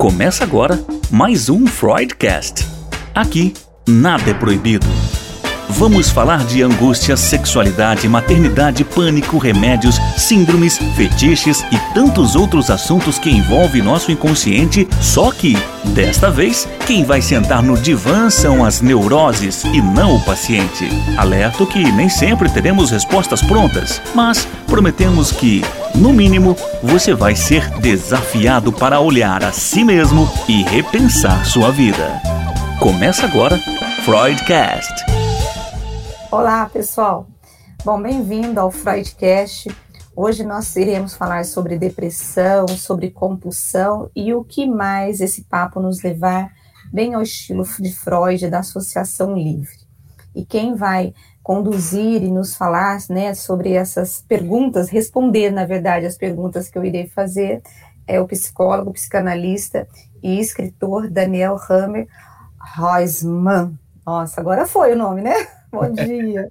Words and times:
Começa 0.00 0.44
agora 0.44 0.82
mais 1.10 1.50
um 1.50 1.66
Freudcast. 1.66 2.66
Aqui, 3.14 3.52
nada 3.86 4.30
é 4.30 4.32
proibido. 4.32 4.86
Vamos 5.68 6.08
falar 6.08 6.42
de 6.46 6.62
angústia, 6.62 7.18
sexualidade, 7.18 8.08
maternidade, 8.08 8.82
pânico, 8.82 9.36
remédios, 9.36 9.96
síndromes, 10.16 10.78
fetiches 10.96 11.60
e 11.70 11.78
tantos 11.92 12.34
outros 12.34 12.70
assuntos 12.70 13.18
que 13.18 13.28
envolvem 13.28 13.82
nosso 13.82 14.10
inconsciente. 14.10 14.88
Só 15.02 15.30
que, 15.30 15.54
desta 15.94 16.30
vez, 16.30 16.66
quem 16.86 17.04
vai 17.04 17.20
sentar 17.20 17.62
no 17.62 17.76
divã 17.76 18.30
são 18.30 18.64
as 18.64 18.80
neuroses 18.80 19.64
e 19.64 19.82
não 19.82 20.16
o 20.16 20.24
paciente. 20.24 20.88
Alerto 21.18 21.66
que 21.66 21.92
nem 21.92 22.08
sempre 22.08 22.48
teremos 22.48 22.90
respostas 22.90 23.42
prontas, 23.42 24.00
mas 24.14 24.48
prometemos 24.66 25.30
que, 25.30 25.62
no 25.94 26.12
mínimo, 26.12 26.56
você 26.82 27.14
vai 27.14 27.34
ser 27.34 27.70
desafiado 27.80 28.72
para 28.72 29.00
olhar 29.00 29.44
a 29.44 29.52
si 29.52 29.84
mesmo 29.84 30.28
e 30.48 30.62
repensar 30.62 31.44
sua 31.44 31.70
vida. 31.70 32.20
Começa 32.78 33.26
agora, 33.26 33.58
Freudcast. 34.04 35.04
Olá, 36.30 36.66
pessoal. 36.66 37.26
Bom, 37.84 38.00
bem-vindo 38.00 38.60
ao 38.60 38.70
Freudcast. 38.70 39.68
Hoje 40.14 40.44
nós 40.44 40.74
iremos 40.76 41.14
falar 41.14 41.44
sobre 41.44 41.78
depressão, 41.78 42.68
sobre 42.68 43.10
compulsão 43.10 44.10
e 44.14 44.34
o 44.34 44.44
que 44.44 44.66
mais 44.66 45.20
esse 45.20 45.44
papo 45.44 45.80
nos 45.80 46.02
levar 46.02 46.50
bem 46.92 47.14
ao 47.14 47.22
estilo 47.22 47.64
de 47.78 47.92
Freud 47.94 48.48
da 48.48 48.58
Associação 48.58 49.34
Livre. 49.34 49.78
E 50.34 50.44
quem 50.44 50.74
vai 50.74 51.14
conduzir 51.42 52.22
e 52.22 52.30
nos 52.30 52.54
falar 52.54 52.98
né, 53.08 53.34
sobre 53.34 53.72
essas 53.72 54.22
perguntas, 54.22 54.88
responder, 54.88 55.50
na 55.50 55.64
verdade, 55.64 56.06
as 56.06 56.16
perguntas 56.16 56.68
que 56.68 56.76
eu 56.76 56.84
irei 56.84 57.06
fazer, 57.06 57.62
é 58.06 58.20
o 58.20 58.26
psicólogo, 58.26 58.92
psicanalista 58.92 59.86
e 60.22 60.38
escritor 60.38 61.08
Daniel 61.08 61.56
Hammer 61.68 62.06
Reisman. 62.60 63.78
Nossa, 64.04 64.40
agora 64.40 64.66
foi 64.66 64.92
o 64.92 64.96
nome, 64.96 65.22
né? 65.22 65.34
Bom 65.70 65.90
dia. 65.92 66.48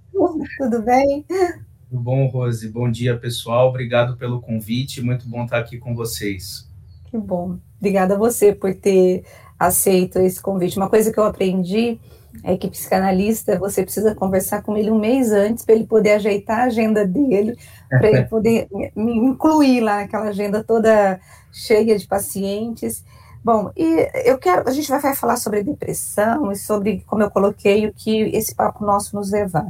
Tudo 0.57 0.81
bem? 0.81 1.25
Tudo 1.27 2.01
bom, 2.01 2.27
Rose? 2.27 2.69
Bom 2.69 2.89
dia, 2.89 3.17
pessoal. 3.17 3.67
Obrigado 3.67 4.15
pelo 4.15 4.39
convite. 4.39 5.01
Muito 5.01 5.27
bom 5.27 5.43
estar 5.43 5.57
aqui 5.57 5.77
com 5.77 5.93
vocês. 5.93 6.69
Que 7.05 7.17
bom. 7.17 7.57
Obrigada 7.77 8.15
a 8.15 8.17
você 8.17 8.53
por 8.53 8.73
ter 8.73 9.25
aceito 9.57 10.19
esse 10.19 10.41
convite. 10.41 10.77
Uma 10.77 10.89
coisa 10.89 11.11
que 11.11 11.19
eu 11.19 11.25
aprendi 11.25 11.99
é 12.43 12.57
que 12.57 12.69
psicanalista, 12.69 13.57
você 13.57 13.83
precisa 13.83 14.15
conversar 14.15 14.61
com 14.61 14.77
ele 14.77 14.91
um 14.91 14.99
mês 14.99 15.31
antes 15.31 15.65
para 15.65 15.75
ele 15.75 15.85
poder 15.85 16.13
ajeitar 16.13 16.59
a 16.59 16.63
agenda 16.65 17.05
dele, 17.05 17.57
para 17.89 18.07
ele 18.07 18.23
poder 18.29 18.67
me 18.95 19.17
incluir 19.17 19.81
lá 19.81 19.97
naquela 19.97 20.27
agenda 20.27 20.63
toda 20.63 21.19
cheia 21.51 21.97
de 21.97 22.07
pacientes. 22.07 23.03
Bom, 23.43 23.71
e 23.75 24.09
eu 24.25 24.37
quero, 24.37 24.67
a 24.67 24.71
gente 24.71 24.89
vai 24.89 25.15
falar 25.15 25.37
sobre 25.37 25.63
depressão 25.63 26.51
e 26.51 26.55
sobre, 26.55 27.03
como 27.07 27.23
eu 27.23 27.31
coloquei, 27.31 27.87
o 27.87 27.93
que 27.93 28.21
esse 28.35 28.53
papo 28.53 28.85
nosso 28.85 29.15
nos 29.15 29.31
levar. 29.31 29.67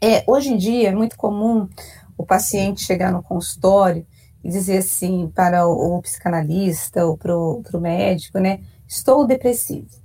É, 0.00 0.24
hoje 0.26 0.52
em 0.52 0.56
dia 0.56 0.88
é 0.88 0.94
muito 0.94 1.16
comum 1.16 1.68
o 2.16 2.26
paciente 2.26 2.84
chegar 2.84 3.12
no 3.12 3.22
consultório 3.22 4.06
e 4.42 4.48
dizer 4.48 4.78
assim 4.78 5.30
para 5.32 5.66
o, 5.66 5.98
o 5.98 6.02
psicanalista 6.02 7.06
ou 7.06 7.16
para 7.16 7.36
o 7.36 7.80
médico, 7.80 8.38
né, 8.38 8.60
estou 8.88 9.26
depressivo. 9.26 10.01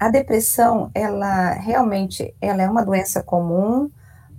A 0.00 0.08
depressão, 0.08 0.90
ela 0.94 1.52
realmente, 1.52 2.34
ela 2.40 2.62
é 2.62 2.70
uma 2.70 2.82
doença 2.82 3.22
comum 3.22 3.90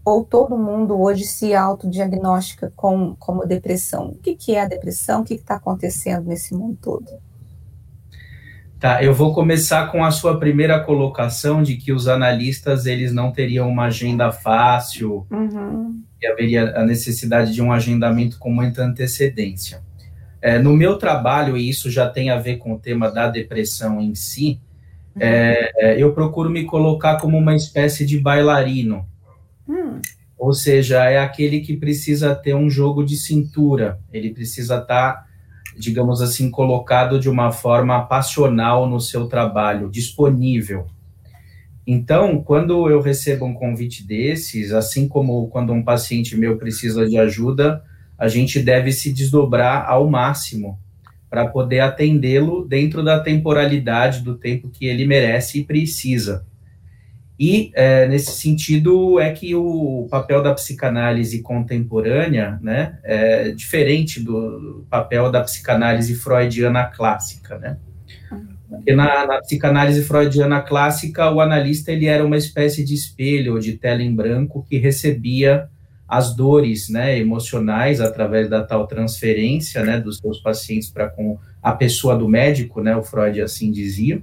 ou 0.03 0.25
todo 0.25 0.57
mundo 0.57 0.99
hoje 0.99 1.23
se 1.23 1.53
autodiagnostica 1.53 2.73
com, 2.75 3.15
como 3.19 3.45
depressão? 3.45 4.07
O 4.07 4.15
que, 4.15 4.35
que 4.35 4.55
é 4.55 4.61
a 4.63 4.67
depressão? 4.67 5.21
O 5.21 5.23
que 5.23 5.35
está 5.35 5.57
acontecendo 5.57 6.25
nesse 6.25 6.55
mundo 6.55 6.79
todo? 6.81 7.05
Tá, 8.79 9.03
eu 9.03 9.13
vou 9.13 9.35
começar 9.35 9.91
com 9.91 10.03
a 10.03 10.09
sua 10.09 10.39
primeira 10.39 10.79
colocação 10.79 11.61
de 11.61 11.77
que 11.77 11.93
os 11.93 12.07
analistas 12.07 12.87
eles 12.87 13.13
não 13.13 13.31
teriam 13.31 13.69
uma 13.69 13.85
agenda 13.85 14.31
fácil 14.31 15.27
uhum. 15.29 16.01
e 16.19 16.25
haveria 16.25 16.75
a 16.75 16.83
necessidade 16.83 17.53
de 17.53 17.61
um 17.61 17.71
agendamento 17.71 18.39
com 18.39 18.49
muita 18.51 18.83
antecedência. 18.83 19.83
É, 20.41 20.57
no 20.57 20.73
meu 20.73 20.97
trabalho, 20.97 21.55
e 21.55 21.69
isso 21.69 21.91
já 21.91 22.09
tem 22.09 22.31
a 22.31 22.39
ver 22.39 22.57
com 22.57 22.73
o 22.73 22.79
tema 22.79 23.11
da 23.11 23.27
depressão 23.27 24.01
em 24.01 24.15
si, 24.15 24.59
uhum. 25.15 25.21
é, 25.21 25.71
é 25.77 26.01
eu 26.01 26.13
procuro 26.13 26.49
me 26.49 26.65
colocar 26.65 27.17
como 27.17 27.37
uma 27.37 27.55
espécie 27.55 28.05
de 28.05 28.19
bailarino. 28.19 29.05
Uhum. 29.67 29.99
Ou 30.37 30.53
seja, 30.53 31.05
é 31.05 31.19
aquele 31.19 31.61
que 31.61 31.77
precisa 31.77 32.33
ter 32.33 32.55
um 32.55 32.69
jogo 32.69 33.03
de 33.03 33.15
cintura, 33.15 33.99
ele 34.11 34.31
precisa 34.31 34.77
estar. 34.77 35.13
Tá 35.13 35.31
digamos 35.77 36.21
assim, 36.21 36.49
colocado 36.49 37.19
de 37.19 37.29
uma 37.29 37.51
forma 37.51 38.01
passional 38.05 38.87
no 38.87 38.99
seu 38.99 39.27
trabalho, 39.27 39.89
disponível. 39.89 40.87
Então, 41.85 42.41
quando 42.41 42.89
eu 42.89 43.01
recebo 43.01 43.45
um 43.45 43.53
convite 43.53 44.05
desses, 44.05 44.71
assim 44.71 45.07
como 45.07 45.47
quando 45.47 45.73
um 45.73 45.83
paciente 45.83 46.37
meu 46.37 46.57
precisa 46.57 47.07
de 47.07 47.17
ajuda, 47.17 47.83
a 48.17 48.27
gente 48.27 48.59
deve 48.59 48.91
se 48.91 49.11
desdobrar 49.11 49.89
ao 49.89 50.07
máximo 50.09 50.79
para 51.31 51.47
poder 51.47 51.79
atendê-lo 51.79 52.65
dentro 52.67 53.01
da 53.01 53.17
temporalidade 53.17 54.19
do 54.19 54.35
tempo 54.35 54.69
que 54.69 54.85
ele 54.85 55.07
merece 55.07 55.61
e 55.61 55.63
precisa. 55.63 56.45
E, 57.39 57.71
é, 57.73 58.05
nesse 58.05 58.33
sentido, 58.33 59.17
é 59.17 59.31
que 59.31 59.55
o 59.55 60.09
papel 60.11 60.43
da 60.43 60.53
psicanálise 60.53 61.41
contemporânea 61.41 62.59
né, 62.61 62.99
é 63.01 63.51
diferente 63.51 64.19
do 64.19 64.85
papel 64.89 65.31
da 65.31 65.41
psicanálise 65.41 66.15
freudiana 66.15 66.83
clássica. 66.83 67.57
Né? 67.57 67.77
Porque 68.69 68.93
na, 68.93 69.25
na, 69.25 69.39
psicanálise 69.39 70.03
freudiana 70.03 70.61
clássica, 70.61 71.31
o 71.31 71.39
analista 71.39 71.93
ele 71.93 72.07
era 72.07 72.25
uma 72.25 72.37
espécie 72.37 72.83
de 72.83 72.93
espelho 72.93 73.53
ou 73.53 73.59
de 73.59 73.77
tela 73.77 74.03
em 74.03 74.13
branco 74.13 74.65
que 74.69 74.77
recebia 74.77 75.69
as 76.11 76.35
dores 76.35 76.89
né, 76.89 77.17
emocionais 77.17 78.01
através 78.01 78.49
da 78.49 78.61
tal 78.61 78.85
transferência 78.85 79.81
né, 79.81 79.97
dos 79.97 80.17
seus 80.17 80.39
pacientes 80.39 80.89
para 80.89 81.07
com 81.07 81.39
a 81.63 81.71
pessoa 81.71 82.17
do 82.17 82.27
médico, 82.27 82.81
né, 82.81 82.93
o 82.97 83.01
Freud 83.01 83.41
assim 83.41 83.71
dizia, 83.71 84.21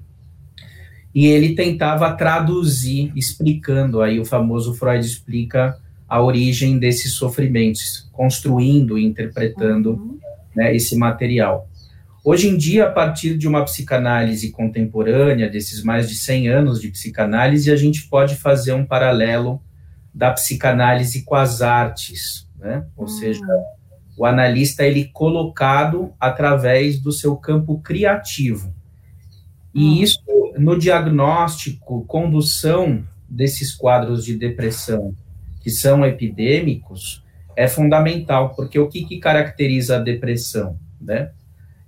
e 1.15 1.27
ele 1.27 1.55
tentava 1.55 2.13
traduzir, 2.13 3.11
explicando, 3.17 4.03
aí 4.03 4.21
o 4.21 4.25
famoso 4.27 4.75
Freud 4.75 5.03
explica 5.03 5.79
a 6.07 6.23
origem 6.23 6.79
desses 6.79 7.15
sofrimentos, 7.15 8.07
construindo 8.13 8.99
e 8.99 9.07
interpretando 9.07 9.93
uhum. 9.93 10.19
né, 10.55 10.77
esse 10.77 10.95
material. 10.95 11.71
Hoje 12.23 12.49
em 12.49 12.59
dia, 12.59 12.85
a 12.85 12.91
partir 12.91 13.39
de 13.39 13.49
uma 13.49 13.65
psicanálise 13.65 14.51
contemporânea, 14.51 15.49
desses 15.49 15.83
mais 15.83 16.07
de 16.07 16.17
100 16.17 16.49
anos 16.49 16.83
de 16.83 16.89
psicanálise, 16.89 17.73
a 17.73 17.77
gente 17.77 18.07
pode 18.11 18.37
fazer 18.37 18.75
um 18.75 18.85
paralelo 18.85 19.63
da 20.19 20.33
psicanálise 20.33 21.23
com 21.23 21.37
as 21.37 21.63
artes, 21.63 22.45
né? 22.59 22.85
Ou 22.97 23.05
uhum. 23.05 23.09
seja, 23.09 23.47
o 24.17 24.27
analista 24.27 24.85
ele 24.85 25.05
colocado 25.05 26.13
através 26.19 26.99
do 26.99 27.13
seu 27.13 27.37
campo 27.37 27.79
criativo. 27.79 28.75
E 29.73 29.85
uhum. 29.85 30.03
isso 30.03 30.19
no 30.59 30.77
diagnóstico, 30.77 32.05
condução 32.07 33.05
desses 33.29 33.73
quadros 33.73 34.25
de 34.25 34.37
depressão 34.37 35.15
que 35.61 35.71
são 35.71 36.05
epidêmicos 36.05 37.25
é 37.55 37.69
fundamental, 37.69 38.55
porque 38.57 38.77
o 38.77 38.89
que, 38.89 39.05
que 39.05 39.21
caracteriza 39.21 39.99
a 39.99 40.01
depressão, 40.01 40.77
né? 41.01 41.31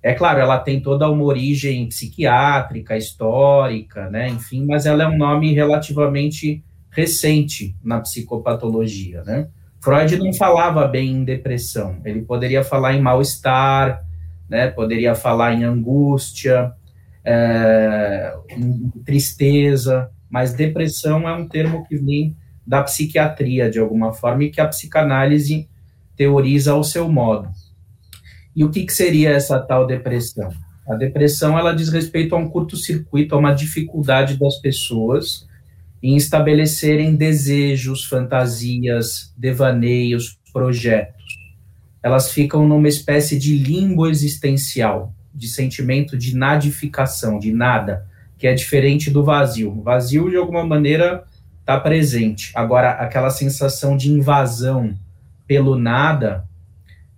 É 0.00 0.14
claro, 0.14 0.38
ela 0.38 0.58
tem 0.58 0.80
toda 0.80 1.10
uma 1.10 1.24
origem 1.24 1.88
psiquiátrica, 1.88 2.96
histórica, 2.96 4.08
né? 4.08 4.28
Enfim, 4.28 4.64
mas 4.66 4.86
ela 4.86 5.02
é 5.02 5.08
um 5.08 5.18
nome 5.18 5.52
relativamente 5.52 6.62
recente 6.90 7.76
na 7.82 8.00
psicopatologia, 8.00 9.22
né? 9.24 9.48
Freud 9.82 10.18
não 10.18 10.32
falava 10.34 10.86
bem 10.86 11.10
em 11.10 11.24
depressão, 11.24 12.00
ele 12.04 12.22
poderia 12.22 12.62
falar 12.62 12.94
em 12.94 13.00
mal-estar, 13.00 14.04
né? 14.48 14.68
Poderia 14.68 15.14
falar 15.14 15.54
em 15.54 15.64
angústia, 15.64 16.72
é, 17.24 18.34
tristeza, 19.04 20.10
mas 20.28 20.52
depressão 20.52 21.28
é 21.28 21.34
um 21.34 21.48
termo 21.48 21.86
que 21.86 21.96
vem 21.96 22.36
da 22.66 22.82
psiquiatria, 22.82 23.70
de 23.70 23.78
alguma 23.78 24.12
forma, 24.12 24.44
e 24.44 24.50
que 24.50 24.60
a 24.60 24.68
psicanálise 24.68 25.68
teoriza 26.16 26.72
ao 26.72 26.84
seu 26.84 27.08
modo. 27.08 27.48
E 28.54 28.64
o 28.64 28.70
que, 28.70 28.84
que 28.84 28.92
seria 28.92 29.30
essa 29.30 29.58
tal 29.58 29.86
depressão? 29.86 30.50
A 30.88 30.94
depressão, 30.94 31.58
ela 31.58 31.72
diz 31.72 31.88
respeito 31.88 32.34
a 32.34 32.38
um 32.38 32.48
curto-circuito, 32.48 33.34
a 33.34 33.38
uma 33.38 33.54
dificuldade 33.54 34.36
das 34.36 34.56
pessoas 34.56 35.48
em 36.02 36.16
estabelecerem 36.16 37.14
desejos, 37.14 38.04
fantasias, 38.04 39.32
devaneios, 39.36 40.38
projetos. 40.52 41.20
Elas 42.02 42.32
ficam 42.32 42.66
numa 42.66 42.88
espécie 42.88 43.38
de 43.38 43.56
limbo 43.58 44.06
existencial, 44.06 45.14
de 45.34 45.48
sentimento 45.48 46.16
de 46.16 46.34
nadificação, 46.34 47.38
de 47.38 47.52
nada, 47.52 48.06
que 48.38 48.46
é 48.46 48.54
diferente 48.54 49.10
do 49.10 49.22
vazio. 49.22 49.70
O 49.70 49.82
vazio, 49.82 50.30
de 50.30 50.36
alguma 50.36 50.64
maneira, 50.64 51.24
está 51.60 51.78
presente. 51.78 52.50
Agora, 52.54 52.92
aquela 52.92 53.30
sensação 53.30 53.96
de 53.96 54.10
invasão 54.10 54.94
pelo 55.46 55.78
nada, 55.78 56.44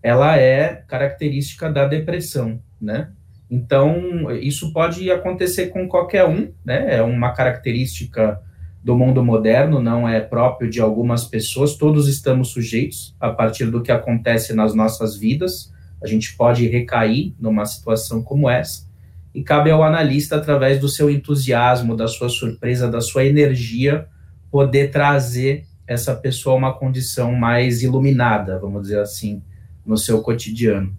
ela 0.03 0.37
é 0.37 0.83
característica 0.89 1.71
da 1.71 1.87
depressão, 1.87 2.61
né? 2.81 3.11
Então, 3.49 4.31
isso 4.41 4.73
pode 4.73 5.11
acontecer 5.11 5.67
com 5.69 5.87
qualquer 5.87 6.25
um, 6.25 6.51
né? 6.65 6.97
É 6.97 7.03
uma 7.03 7.33
característica 7.33 8.41
do 8.83 8.97
mundo 8.97 9.25
moderno, 9.25 9.81
não 9.81 10.09
é 10.09 10.21
próprio 10.21 10.69
de 10.69 10.81
algumas 10.81 11.25
pessoas, 11.25 11.77
todos 11.77 12.09
estamos 12.09 12.49
sujeitos 12.49 13.15
a 13.21 13.31
partir 13.31 13.67
do 13.67 13.81
que 13.81 13.93
acontece 13.93 14.53
nas 14.53 14.75
nossas 14.75 15.17
vidas. 15.17 15.73
A 16.03 16.07
gente 16.07 16.37
pode 16.37 16.67
recair 16.67 17.33
numa 17.39 17.65
situação 17.65 18.23
como 18.23 18.51
essa, 18.51 18.91
e 19.35 19.43
cabe 19.43 19.71
ao 19.71 19.83
analista, 19.83 20.37
através 20.37 20.81
do 20.81 20.89
seu 20.89 21.09
entusiasmo, 21.09 21.97
da 21.97 22.09
sua 22.09 22.29
surpresa, 22.29 22.91
da 22.91 23.01
sua 23.01 23.25
energia, 23.25 24.07
poder 24.51 24.91
trazer 24.91 25.65
essa 25.87 26.15
pessoa 26.15 26.55
a 26.55 26.59
uma 26.59 26.75
condição 26.75 27.33
mais 27.33 27.83
iluminada, 27.83 28.59
vamos 28.59 28.83
dizer 28.83 28.99
assim, 28.99 29.43
no 29.87 29.97
seu 29.97 30.21
cotidiano. 30.21 30.95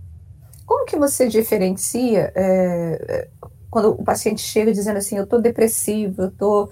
Como 0.65 0.85
que 0.85 0.97
você 0.97 1.27
diferencia 1.27 2.31
é, 2.35 3.27
quando 3.73 3.89
o 3.89 4.03
paciente 4.03 4.39
chega 4.39 4.71
dizendo 4.71 4.97
assim, 4.97 5.17
eu 5.17 5.23
estou 5.23 5.41
depressivo, 5.41 6.21
eu 6.21 6.27
estou... 6.27 6.69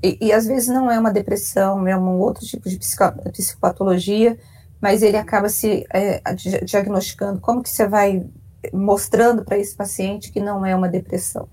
E, 0.00 0.28
e, 0.28 0.32
às 0.32 0.46
vezes 0.46 0.68
não 0.68 0.88
é 0.88 0.96
uma 0.96 1.12
depressão, 1.12 1.84
é 1.88 1.98
um 1.98 2.20
outro 2.20 2.46
tipo 2.46 2.68
de 2.68 2.78
psicopatologia, 2.78 4.38
mas 4.80 5.02
ele 5.02 5.16
acaba 5.16 5.48
se 5.48 5.84
é, 5.92 6.22
diagnosticando. 6.64 7.40
Como 7.40 7.60
que 7.60 7.68
você 7.68 7.88
vai 7.88 8.24
mostrando 8.72 9.44
para 9.44 9.58
esse 9.58 9.74
paciente 9.74 10.30
que 10.30 10.38
não 10.38 10.64
é 10.64 10.76
uma 10.76 10.88
depressão? 10.88 11.48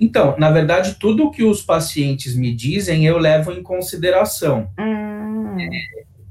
Então, 0.00 0.34
na 0.36 0.50
verdade, 0.50 0.96
tudo 0.98 1.30
que 1.30 1.44
os 1.44 1.62
pacientes 1.62 2.34
me 2.34 2.52
dizem, 2.52 3.06
eu 3.06 3.16
levo 3.16 3.52
em 3.52 3.62
consideração. 3.62 4.68
Hum. 4.76 5.56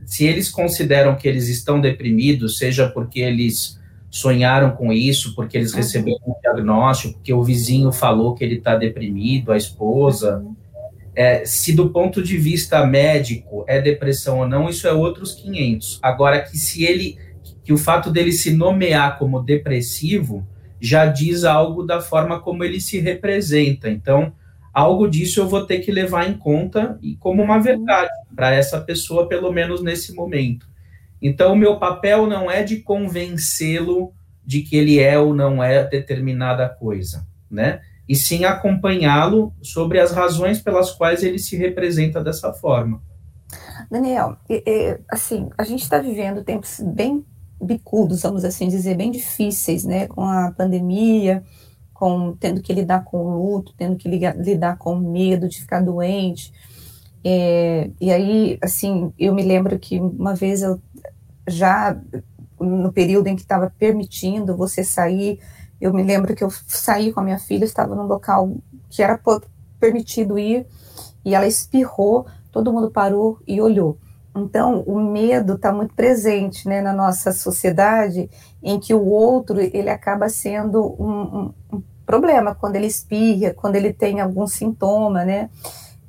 Se 0.05 0.25
eles 0.25 0.49
consideram 0.49 1.15
que 1.15 1.29
eles 1.29 1.47
estão 1.47 1.79
deprimidos, 1.79 2.57
seja 2.57 2.89
porque 2.89 3.21
eles 3.21 3.79
sonharam 4.11 4.71
com 4.71 4.91
isso, 4.91 5.33
porque 5.33 5.57
eles 5.57 5.71
uhum. 5.71 5.77
receberam 5.77 6.19
um 6.27 6.35
diagnóstico, 6.41 7.13
porque 7.13 7.33
o 7.33 7.41
vizinho 7.41 7.91
falou 7.93 8.35
que 8.35 8.43
ele 8.43 8.55
está 8.55 8.75
deprimido, 8.75 9.53
a 9.53 9.57
esposa. 9.57 10.39
Uhum. 10.39 10.55
É, 11.15 11.45
se 11.45 11.73
do 11.73 11.89
ponto 11.89 12.21
de 12.21 12.37
vista 12.37 12.85
médico 12.85 13.63
é 13.67 13.81
depressão 13.81 14.39
ou 14.39 14.47
não, 14.47 14.69
isso 14.69 14.85
é 14.85 14.91
outros 14.91 15.33
500. 15.33 15.99
Agora, 16.01 16.41
que 16.41 16.57
se 16.57 16.83
ele, 16.83 17.17
que 17.63 17.71
o 17.71 17.77
fato 17.77 18.11
dele 18.11 18.33
se 18.33 18.53
nomear 18.53 19.17
como 19.17 19.41
depressivo 19.41 20.45
já 20.79 21.05
diz 21.05 21.43
algo 21.43 21.83
da 21.83 22.01
forma 22.01 22.39
como 22.39 22.63
ele 22.63 22.81
se 22.81 22.99
representa. 22.99 23.89
Então, 23.89 24.33
algo 24.73 25.07
disso 25.07 25.39
eu 25.39 25.47
vou 25.47 25.65
ter 25.65 25.79
que 25.79 25.91
levar 25.91 26.29
em 26.29 26.33
conta 26.33 26.97
e 27.01 27.15
como 27.15 27.41
uma 27.41 27.59
verdade 27.59 28.09
para 28.35 28.53
essa 28.53 28.81
pessoa, 28.81 29.27
pelo 29.27 29.51
menos 29.53 29.81
nesse 29.81 30.13
momento. 30.13 30.70
Então, 31.21 31.53
o 31.53 31.55
meu 31.55 31.77
papel 31.77 32.25
não 32.25 32.49
é 32.49 32.63
de 32.63 32.77
convencê-lo 32.77 34.13
de 34.43 34.61
que 34.61 34.75
ele 34.75 34.99
é 34.99 35.19
ou 35.19 35.33
não 35.33 35.63
é 35.63 35.83
determinada 35.83 36.67
coisa, 36.67 37.27
né? 37.49 37.81
E 38.09 38.15
sim 38.15 38.43
acompanhá-lo 38.43 39.53
sobre 39.61 39.99
as 39.99 40.11
razões 40.11 40.59
pelas 40.59 40.91
quais 40.91 41.23
ele 41.23 41.37
se 41.37 41.55
representa 41.55 42.23
dessa 42.23 42.51
forma. 42.51 43.01
Daniel, 43.89 44.37
assim, 45.09 45.49
a 45.57 45.63
gente 45.63 45.83
está 45.83 45.99
vivendo 45.99 46.43
tempos 46.43 46.79
bem 46.79 47.23
bicudos, 47.61 48.23
vamos 48.23 48.43
assim 48.43 48.67
dizer, 48.67 48.95
bem 48.95 49.11
difíceis, 49.11 49.85
né? 49.85 50.07
Com 50.07 50.23
a 50.23 50.51
pandemia, 50.51 51.43
com 51.93 52.35
tendo 52.39 52.61
que 52.61 52.73
lidar 52.73 53.03
com 53.03 53.17
o 53.17 53.53
luto, 53.53 53.73
tendo 53.77 53.95
que 53.95 54.09
lidar 54.09 54.77
com 54.77 54.95
o 54.95 54.99
medo 54.99 55.47
de 55.47 55.59
ficar 55.59 55.81
doente. 55.81 56.51
É, 57.23 57.91
e 58.01 58.11
aí, 58.11 58.57
assim, 58.61 59.13
eu 59.19 59.35
me 59.35 59.43
lembro 59.43 59.77
que 59.77 59.99
uma 59.99 60.33
vez 60.33 60.63
eu 60.63 60.81
já 61.51 61.95
no 62.59 62.91
período 62.91 63.27
em 63.27 63.35
que 63.35 63.41
estava 63.41 63.73
permitindo 63.77 64.55
você 64.55 64.83
sair, 64.83 65.39
eu 65.79 65.93
me 65.93 66.03
lembro 66.03 66.35
que 66.35 66.43
eu 66.43 66.49
saí 66.67 67.11
com 67.11 67.19
a 67.19 67.23
minha 67.23 67.39
filha, 67.39 67.65
estava 67.65 67.95
num 67.95 68.05
local 68.05 68.55
que 68.89 69.01
era 69.01 69.19
permitido 69.79 70.37
ir, 70.37 70.67
e 71.25 71.33
ela 71.33 71.47
espirrou, 71.47 72.27
todo 72.51 72.71
mundo 72.71 72.91
parou 72.91 73.39
e 73.47 73.59
olhou. 73.59 73.97
Então, 74.35 74.81
o 74.81 74.99
medo 74.99 75.55
está 75.55 75.73
muito 75.73 75.93
presente 75.93 76.67
né, 76.67 76.81
na 76.81 76.93
nossa 76.93 77.33
sociedade, 77.33 78.29
em 78.63 78.79
que 78.79 78.93
o 78.93 79.05
outro 79.05 79.59
ele 79.59 79.89
acaba 79.89 80.29
sendo 80.29 80.95
um, 80.99 81.11
um, 81.11 81.53
um 81.73 81.83
problema 82.05 82.55
quando 82.55 82.75
ele 82.75 82.87
espirra, 82.87 83.53
quando 83.53 83.75
ele 83.75 83.91
tem 83.91 84.21
algum 84.21 84.47
sintoma, 84.47 85.25
né? 85.25 85.49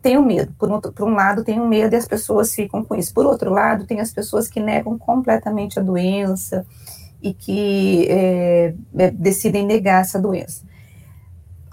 Tem 0.03 0.19
o 0.19 0.23
medo. 0.23 0.53
Por 0.59 0.71
um, 0.71 0.81
por 0.81 1.09
um 1.09 1.15
lado, 1.15 1.45
tem 1.45 1.61
o 1.61 1.67
medo 1.67 1.95
e 1.95 1.97
as 1.97 2.07
pessoas 2.07 2.55
ficam 2.55 2.85
com 2.85 2.95
isso. 2.95 3.15
Por 3.15 3.25
outro 3.25 3.51
lado, 3.51 3.87
tem 3.87 4.01
as 4.01 4.13
pessoas 4.13 4.49
que 4.49 4.61
negam 4.61 4.99
completamente 4.99 5.79
a 5.79 5.83
doença 5.83 6.67
e 7.23 7.33
que 7.33 8.07
é, 8.11 8.75
é, 8.99 9.11
decidem 9.11 9.65
negar 9.65 10.03
essa 10.03 10.19
doença. 10.19 10.65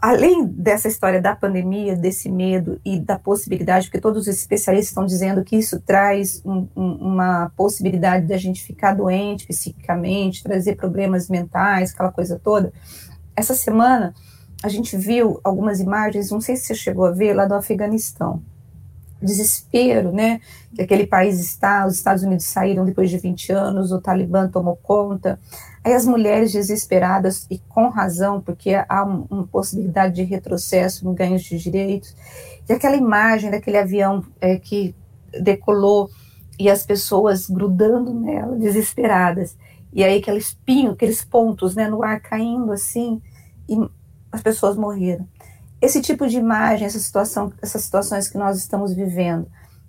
Além 0.02 0.46
dessa 0.46 0.88
história 0.88 1.22
da 1.22 1.36
pandemia, 1.36 1.94
desse 1.94 2.30
medo 2.30 2.80
e 2.86 2.98
da 2.98 3.20
possibilidade, 3.20 3.88
porque 3.88 4.00
todos 4.00 4.22
os 4.22 4.28
especialistas 4.34 4.92
estão 4.92 5.06
dizendo 5.06 5.44
que 5.44 5.58
isso 5.58 5.82
traz 5.82 6.42
um, 6.46 6.68
um, 6.74 6.92
uma 6.94 7.52
possibilidade 7.58 8.26
da 8.26 8.38
gente 8.38 8.64
ficar 8.64 8.94
doente 8.94 9.46
psiquicamente, 9.46 10.44
trazer 10.44 10.78
problemas 10.78 11.28
mentais, 11.28 11.92
aquela 11.92 12.14
coisa 12.14 12.40
toda. 12.42 12.72
Essa 13.36 13.54
semana, 13.54 14.14
a 14.62 14.68
gente 14.68 14.98
viu 14.98 15.40
algumas 15.44 15.80
imagens, 15.80 16.32
não 16.32 16.42
sei 16.42 16.56
se 16.56 16.66
você 16.66 16.76
chegou 16.76 17.06
a 17.06 17.12
ver, 17.12 17.34
lá 17.34 17.46
do 17.46 17.54
Afeganistão. 17.54 18.42
Desespero, 19.22 20.12
né? 20.12 20.40
Que 20.74 20.82
aquele 20.82 21.06
país 21.06 21.40
está, 21.40 21.86
os 21.86 21.96
Estados 21.96 22.24
Unidos 22.24 22.46
saíram 22.46 22.86
depois 22.86 23.10
de 23.10 23.18
20 23.18 23.52
anos, 23.52 23.92
o 23.92 24.02
Talibã 24.02 24.48
tomou 24.48 24.78
conta. 24.78 25.40
Aí 25.84 25.94
as 25.94 26.06
mulheres 26.06 26.52
desesperadas, 26.52 27.46
e 27.50 27.60
com 27.60 27.90
razão, 27.90 28.42
porque 28.42 28.72
há 28.88 29.06
um, 29.06 29.26
uma 29.30 29.48
possibilidade 29.48 30.16
de 30.16 30.24
retrocesso 30.24 31.06
no 31.06 31.14
ganho 31.14 31.38
de 31.38 31.58
direitos. 31.58 32.16
E 32.68 32.74
aquela 32.74 32.96
imagem 32.96 33.52
daquele 33.52 33.78
avião 33.78 34.24
é, 34.40 34.58
que 34.58 34.96
decolou 35.42 36.10
e 36.58 36.70
as 36.70 36.86
pessoas 36.86 37.50
grudando 37.50 38.14
nela, 38.14 38.58
desesperadas. 38.58 39.56
E 39.94 40.04
aí 40.04 40.20
aquele 40.20 40.38
espinho, 40.38 40.92
aqueles 40.92 41.24
pontos 41.24 41.76
né, 41.76 41.88
no 41.88 42.04
ar 42.04 42.20
caindo 42.22 42.72
assim, 42.72 43.22
e 43.68 43.76
as 44.32 44.42
pessoas 44.42 44.76
morreram. 44.76 45.28
Esse 45.82 46.02
tipo 46.02 46.28
de 46.28 46.38
imagem, 46.38 46.86
essa 46.86 47.00
situação, 47.00 47.54
essas 47.62 47.84
situações 47.84 48.28
que 48.28 48.38
nós 48.38 48.58
estamos 48.58 48.94
vivendo, 48.94 49.48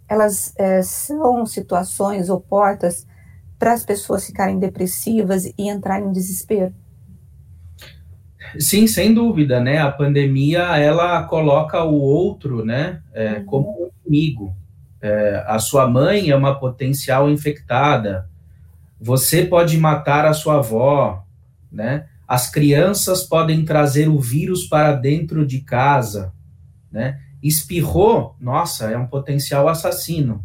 elas 0.09 0.53
é, 0.57 0.83
são 0.83 1.45
situações 1.47 2.29
ou 2.29 2.41
portas 2.41 3.07
para 3.59 3.73
as 3.73 3.85
pessoas 3.85 4.27
ficarem 4.27 4.59
depressivas 4.59 5.45
e 5.45 5.69
entrarem 5.69 6.09
em 6.09 6.13
desespero? 6.13 6.75
Sim, 8.59 8.87
sem 8.87 9.15
dúvida, 9.15 9.61
né? 9.61 9.79
A 9.79 9.91
pandemia 9.91 10.77
ela 10.77 11.23
coloca 11.25 11.85
o 11.85 12.01
outro, 12.01 12.65
né, 12.65 13.03
é, 13.13 13.35
uhum. 13.35 13.45
como 13.45 13.85
um 13.85 13.91
inimigo. 14.07 14.57
É, 15.01 15.45
a 15.47 15.59
sua 15.59 15.87
mãe 15.87 16.31
é 16.31 16.37
uma 16.37 16.59
potencial 16.59 17.31
infectada. 17.31 18.29
Você 19.01 19.45
pode 19.45 19.79
matar 19.79 20.27
a 20.27 20.33
sua 20.33 20.57
avó, 20.57 21.25
né? 21.71 22.07
As 22.31 22.49
crianças 22.49 23.25
podem 23.25 23.65
trazer 23.65 24.09
o 24.09 24.21
vírus 24.21 24.65
para 24.65 24.93
dentro 24.93 25.45
de 25.45 25.63
casa, 25.63 26.33
né? 26.89 27.19
Espirrou, 27.43 28.37
nossa, 28.41 28.89
é 28.89 28.97
um 28.97 29.09
potencial 29.09 29.69
assassino. 29.69 30.41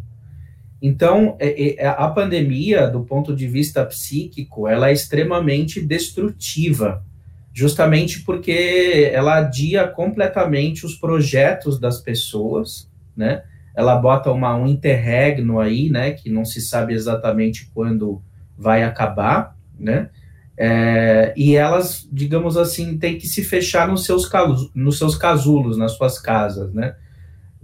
Então, 0.81 1.37
é, 1.39 1.83
é, 1.83 1.87
a 1.87 2.07
pandemia, 2.07 2.87
do 2.87 3.01
ponto 3.01 3.35
de 3.35 3.47
vista 3.47 3.85
psíquico, 3.85 4.67
ela 4.67 4.89
é 4.89 4.93
extremamente 4.93 5.79
destrutiva, 5.79 7.05
justamente 7.53 8.23
porque 8.23 9.11
ela 9.13 9.35
adia 9.37 9.87
completamente 9.87 10.87
os 10.87 10.95
projetos 10.95 11.79
das 11.79 12.01
pessoas, 12.01 12.89
né? 13.15 13.43
Ela 13.75 13.95
bota 13.95 14.31
uma, 14.31 14.55
um 14.55 14.65
interregno 14.65 15.59
aí, 15.59 15.91
né? 15.91 16.13
Que 16.13 16.31
não 16.31 16.45
se 16.45 16.61
sabe 16.61 16.95
exatamente 16.95 17.69
quando 17.75 18.23
vai 18.57 18.81
acabar, 18.81 19.55
né? 19.79 20.09
É, 20.57 21.33
e 21.35 21.55
elas, 21.55 22.07
digamos 22.11 22.55
assim, 22.55 22.97
têm 22.97 23.17
que 23.17 23.27
se 23.27 23.43
fechar 23.43 23.87
nos 23.87 24.05
seus, 24.05 24.29
nos 24.73 24.97
seus 24.97 25.15
casulos, 25.15 25.77
nas 25.77 25.93
suas 25.93 26.19
casas, 26.19 26.73
né? 26.73 26.95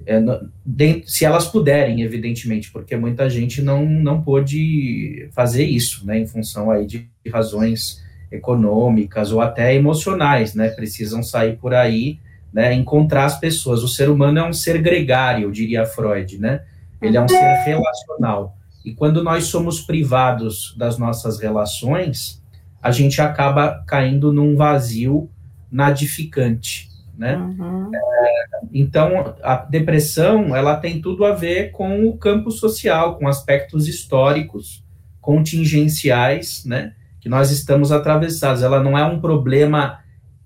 É, 0.05 0.19
dentro, 0.65 1.09
se 1.09 1.23
elas 1.23 1.47
puderem, 1.47 2.01
evidentemente, 2.01 2.71
porque 2.71 2.95
muita 2.95 3.29
gente 3.29 3.61
não, 3.61 3.85
não 3.85 4.21
pôde 4.21 5.29
fazer 5.31 5.63
isso, 5.63 6.05
né, 6.05 6.17
em 6.17 6.25
função 6.25 6.71
aí 6.71 6.87
de 6.87 7.07
razões 7.31 8.03
econômicas 8.31 9.31
ou 9.31 9.41
até 9.41 9.75
emocionais, 9.75 10.55
né, 10.55 10.69
precisam 10.69 11.21
sair 11.21 11.55
por 11.57 11.73
aí, 11.73 12.17
né, 12.51 12.73
encontrar 12.73 13.25
as 13.25 13.39
pessoas. 13.39 13.83
O 13.83 13.87
ser 13.87 14.09
humano 14.09 14.39
é 14.39 14.43
um 14.43 14.53
ser 14.53 14.81
gregário, 14.81 15.51
diria 15.51 15.85
Freud, 15.85 16.39
né, 16.39 16.63
ele 16.99 17.15
é 17.15 17.21
um 17.21 17.27
ser 17.27 17.63
relacional. 17.63 18.57
E 18.83 18.95
quando 18.95 19.23
nós 19.23 19.43
somos 19.45 19.81
privados 19.81 20.75
das 20.75 20.97
nossas 20.97 21.39
relações, 21.39 22.40
a 22.81 22.91
gente 22.91 23.21
acaba 23.21 23.83
caindo 23.85 24.33
num 24.33 24.55
vazio 24.55 25.29
nadificante, 25.71 26.89
né? 27.17 27.37
Uhum. 27.37 27.91
É, 27.93 28.45
então, 28.73 29.35
a 29.43 29.57
depressão, 29.57 30.55
ela 30.55 30.75
tem 30.75 31.01
tudo 31.01 31.23
a 31.25 31.33
ver 31.33 31.71
com 31.71 32.05
o 32.05 32.17
campo 32.17 32.51
social, 32.51 33.17
com 33.17 33.27
aspectos 33.27 33.87
históricos, 33.87 34.83
contingenciais, 35.19 36.65
né? 36.65 36.93
Que 37.19 37.29
nós 37.29 37.51
estamos 37.51 37.91
atravessados. 37.91 38.63
Ela 38.63 38.81
não 38.81 38.97
é 38.97 39.05
um 39.05 39.19
problema 39.19 39.99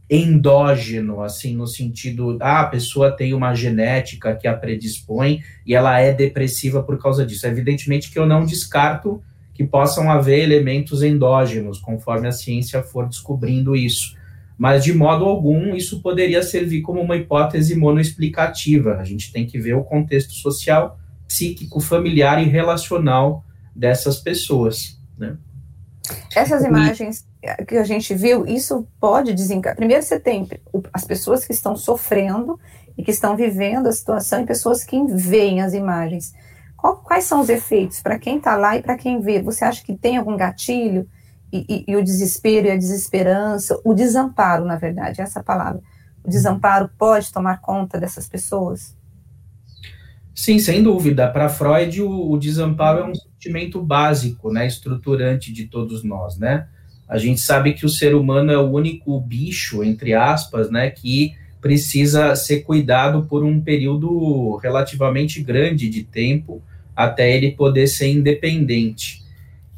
endógeno, 0.10 1.22
assim, 1.22 1.56
no 1.56 1.66
sentido, 1.66 2.38
ah, 2.40 2.62
a 2.62 2.68
pessoa 2.68 3.12
tem 3.12 3.34
uma 3.34 3.56
genética 3.56 4.36
que 4.36 4.48
a 4.48 4.54
predispõe 4.54 5.42
e 5.66 5.74
ela 5.74 6.00
é 6.00 6.14
depressiva 6.14 6.84
por 6.84 7.02
causa 7.02 7.26
disso. 7.26 7.48
Evidentemente 7.48 8.12
que 8.12 8.20
eu 8.20 8.26
não 8.26 8.46
descarto 8.46 9.24
que 9.56 9.64
possam 9.64 10.12
haver 10.12 10.44
elementos 10.44 11.02
endógenos, 11.02 11.80
conforme 11.80 12.28
a 12.28 12.32
ciência 12.32 12.84
for 12.84 13.08
descobrindo 13.08 13.76
isso. 13.76 14.16
Mas, 14.58 14.84
de 14.84 14.94
modo 14.94 15.26
algum, 15.26 15.74
isso 15.74 16.02
poderia 16.02 16.44
servir 16.44 16.82
como 16.82 17.02
uma 17.02 17.16
hipótese 17.16 17.74
monoexplicativa. 17.76 18.98
A 18.98 19.04
gente 19.06 19.32
tem 19.32 19.48
que 19.48 19.58
ver 19.58 19.74
o 19.74 19.84
contexto 19.84 20.34
social, 20.34 21.00
psíquico, 21.26 21.80
familiar 21.80 22.42
e 22.44 22.50
relacional 22.50 23.44
dessas 23.74 24.18
pessoas. 24.18 25.00
Né? 25.18 25.38
Essas 26.36 26.64
imagens 26.64 27.26
que 27.68 27.78
a 27.78 27.84
gente 27.84 28.14
viu, 28.14 28.46
isso 28.46 28.86
pode 29.00 29.34
desencadear. 29.34 29.78
Primeiro, 29.78 30.04
você 30.04 30.20
tem 30.20 30.48
as 30.92 31.06
pessoas 31.06 31.46
que 31.46 31.54
estão 31.54 31.78
sofrendo 31.78 32.60
e 32.98 33.04
que 33.04 33.12
estão 33.12 33.38
vivendo 33.38 33.88
a 33.88 33.92
situação 33.92 34.42
e 34.42 34.46
pessoas 34.46 34.84
que 34.84 35.02
veem 35.08 35.62
as 35.62 35.74
imagens. 35.74 36.34
Qual, 36.86 36.98
quais 36.98 37.24
são 37.24 37.42
os 37.42 37.50
efeitos 37.50 38.00
para 38.00 38.20
quem 38.20 38.38
está 38.38 38.56
lá 38.56 38.78
e 38.78 38.82
para 38.84 38.96
quem 38.96 39.20
vê? 39.20 39.42
Você 39.42 39.66
acha 39.66 39.84
que 39.84 39.96
tem 39.96 40.18
algum 40.18 40.38
gatilho? 40.38 41.08
E, 41.52 41.66
e, 41.68 41.86
e, 41.88 41.96
o 41.96 42.04
desespero 42.04 42.68
e 42.68 42.72
a 42.72 42.78
desesperança, 42.78 43.82
o 43.84 43.96
desamparo, 43.96 44.66
na 44.66 44.76
verdade, 44.76 45.20
essa 45.20 45.42
palavra. 45.42 45.82
O 46.24 46.30
desamparo 46.30 46.88
pode 46.96 47.34
tomar 47.34 47.60
conta 47.60 48.00
dessas 48.00 48.28
pessoas? 48.28 48.96
Sim, 50.36 50.60
sem 50.60 50.84
dúvida. 50.84 51.28
Para 51.28 51.50
Freud, 51.50 52.04
o, 52.04 52.32
o, 52.32 52.38
desamparo 52.38 53.00
é 53.00 53.06
um 53.06 53.16
sentimento 53.16 53.82
básico, 53.82 54.52
né, 54.52 54.68
estruturante 54.68 55.52
de 55.52 55.66
todos 55.66 56.04
nós, 56.04 56.38
né? 56.38 56.68
A 57.10 57.18
gente 57.18 57.42
sabe 57.42 57.74
que 57.74 57.88
o 57.88 57.90
ser 57.90 58.14
humano 58.14 58.52
é 58.52 58.60
o 58.60 58.70
único 58.70 59.20
bicho, 59.20 59.84
entre 59.84 60.14
aspas, 60.14 60.70
né, 60.70 60.92
que 60.92 61.34
precisa 61.60 62.36
ser 62.36 62.60
cuidado 62.60 63.24
por 63.24 63.44
um 63.44 63.60
período 63.60 64.56
relativamente 64.58 65.42
grande 65.42 65.90
de 65.90 66.04
tempo 66.04 66.62
até 66.96 67.36
ele 67.36 67.52
poder 67.52 67.88
ser 67.88 68.08
independente. 68.08 69.24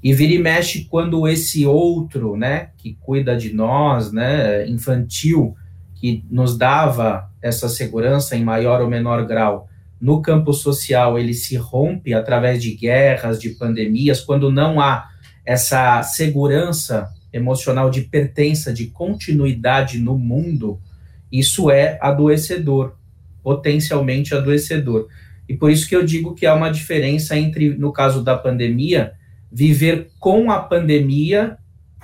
E 0.03 0.13
vira 0.13 0.33
e 0.33 0.39
mexe 0.39 0.85
quando 0.85 1.27
esse 1.27 1.65
outro, 1.65 2.37
né, 2.37 2.69
que 2.77 2.97
cuida 3.01 3.35
de 3.35 3.53
nós, 3.53 4.11
né, 4.11 4.67
infantil, 4.67 5.55
que 5.95 6.23
nos 6.29 6.57
dava 6.57 7.29
essa 7.41 7.67
segurança 7.67 8.35
em 8.35 8.43
maior 8.43 8.81
ou 8.81 8.89
menor 8.89 9.25
grau, 9.25 9.67
no 9.99 10.21
campo 10.21 10.53
social 10.53 11.17
ele 11.17 11.33
se 11.33 11.55
rompe 11.55 12.13
através 12.13 12.61
de 12.61 12.75
guerras, 12.75 13.39
de 13.41 13.49
pandemias, 13.49 14.21
quando 14.21 14.51
não 14.51 14.79
há 14.79 15.09
essa 15.43 16.03
segurança 16.03 17.09
emocional 17.33 17.89
de 17.89 18.01
pertença, 18.01 18.71
de 18.71 18.87
continuidade 18.87 19.97
no 19.97 20.17
mundo, 20.17 20.79
isso 21.31 21.71
é 21.71 21.97
adoecedor, 22.01 22.95
potencialmente 23.43 24.35
adoecedor. 24.35 25.07
E 25.47 25.55
por 25.55 25.71
isso 25.71 25.87
que 25.87 25.95
eu 25.95 26.05
digo 26.05 26.35
que 26.35 26.45
há 26.45 26.53
uma 26.53 26.69
diferença 26.69 27.37
entre, 27.37 27.69
no 27.69 27.91
caso 27.91 28.23
da 28.23 28.37
pandemia, 28.37 29.13
viver 29.51 30.09
com 30.19 30.51
a 30.51 30.59
pandemia 30.59 31.57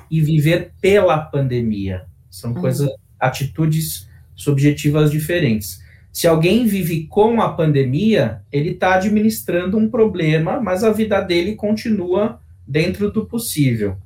e 0.10 0.22
viver 0.22 0.72
pela 0.80 1.18
pandemia. 1.18 2.06
São 2.30 2.52
uhum. 2.52 2.62
coisas, 2.62 2.90
atitudes 3.20 4.08
subjetivas 4.36 5.12
diferentes. 5.12 5.82
Se 6.12 6.28
alguém 6.28 6.66
vive 6.68 7.08
com 7.08 7.42
a 7.42 7.52
pandemia, 7.52 8.42
ele 8.52 8.70
está 8.70 8.96
administrando 8.96 9.78
um 9.78 9.90
problema, 9.90 10.62
mas 10.62 10.84
a 10.84 10.92
vida 10.92 11.20
dele 11.20 11.56
continua 11.56 12.40
dentro 12.68 13.12
do 13.12 13.26
possível. 13.26 13.98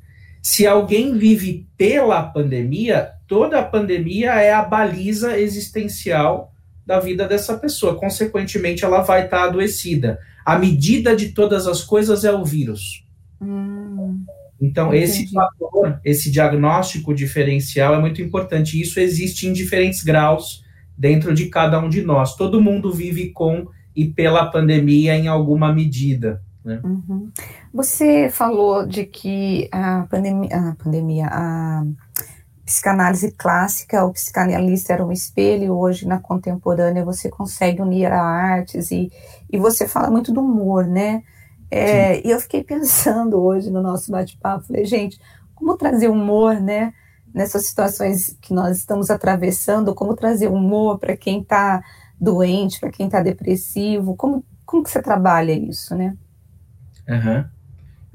Se 0.42 0.66
alguém 0.66 1.18
vive 1.18 1.68
pela 1.78 2.24
pandemia, 2.24 3.12
toda 3.28 3.60
a 3.60 3.64
pandemia 3.64 4.36
é 4.36 4.54
a 4.54 4.64
baliza 4.64 5.38
existencial 5.38 6.54
da 6.88 7.02
vida 7.02 7.28
dessa 7.28 7.58
pessoa. 7.58 8.00
Consequentemente, 8.00 8.86
ela 8.86 9.02
vai 9.02 9.26
estar 9.26 9.40
tá 9.40 9.44
adoecida. 9.44 10.18
A 10.46 10.58
medida 10.58 11.14
de 11.14 11.34
todas 11.34 11.68
as 11.68 11.84
coisas 11.84 12.24
é 12.24 12.32
o 12.32 12.46
vírus. 12.46 13.06
Hum, 13.42 14.24
então, 14.60 14.88
entendi. 14.88 15.04
esse 15.04 15.34
fator, 15.34 16.00
esse 16.04 16.32
diagnóstico 16.32 17.14
diferencial 17.14 17.94
é 17.94 18.00
muito 18.00 18.22
importante. 18.22 18.82
Isso 18.82 19.02
existe 19.02 19.46
em 19.46 19.52
diferentes 19.52 20.02
graus 20.02 20.64
dentro 20.98 21.34
de 21.34 21.48
cada 21.48 21.78
um 21.78 21.90
de 21.90 22.02
nós. 22.02 22.38
Todo 22.38 22.62
mundo 22.62 22.94
vive 22.94 23.32
com 23.32 23.68
e 23.94 24.06
pela 24.06 24.46
pandemia 24.46 25.18
em 25.18 25.28
alguma 25.28 25.74
medida. 25.74 26.42
Né? 26.64 26.80
Uhum. 26.84 27.30
Você 27.74 28.30
falou 28.30 28.88
de 28.88 29.06
que 29.06 29.68
a 29.74 30.08
pandemia, 30.10 30.56
a 30.56 30.76
pandemia, 30.82 31.28
a 31.30 31.86
psicanálise 32.68 33.32
clássica, 33.32 34.04
o 34.04 34.12
psicanalista 34.12 34.92
era 34.92 35.06
um 35.06 35.12
espelho, 35.12 35.74
hoje 35.74 36.06
na 36.06 36.20
contemporânea 36.20 37.06
você 37.06 37.30
consegue 37.30 37.82
unir 37.82 38.12
a 38.12 38.22
artes 38.22 38.92
e, 38.92 39.10
e 39.50 39.58
você 39.58 39.88
fala 39.88 40.12
muito 40.12 40.34
do 40.34 40.42
humor, 40.42 40.86
né? 40.86 41.24
É, 41.72 42.26
e 42.28 42.30
eu 42.30 42.40
fiquei 42.42 42.62
pensando 42.66 43.42
hoje 43.42 43.72
no 43.72 43.82
nosso 43.82 44.12
bate-papo, 44.12 44.68
falei, 44.68 44.84
gente, 44.84 45.18
como 45.56 45.78
trazer 45.78 46.10
humor, 46.10 46.60
né? 46.60 46.94
Nessas 47.34 47.68
situações 47.68 48.38
que 48.42 48.54
nós 48.54 48.78
estamos 48.78 49.10
atravessando, 49.10 49.96
como 49.96 50.14
trazer 50.14 50.50
humor 50.50 51.00
para 51.00 51.16
quem 51.16 51.42
está 51.42 51.82
doente, 52.20 52.82
para 52.82 52.92
quem 52.92 53.06
está 53.06 53.22
depressivo, 53.22 54.14
como, 54.18 54.44
como 54.66 54.84
que 54.84 54.90
você 54.90 55.02
trabalha 55.02 55.54
isso, 55.54 55.96
né? 55.96 56.18
Uhum. 57.08 57.46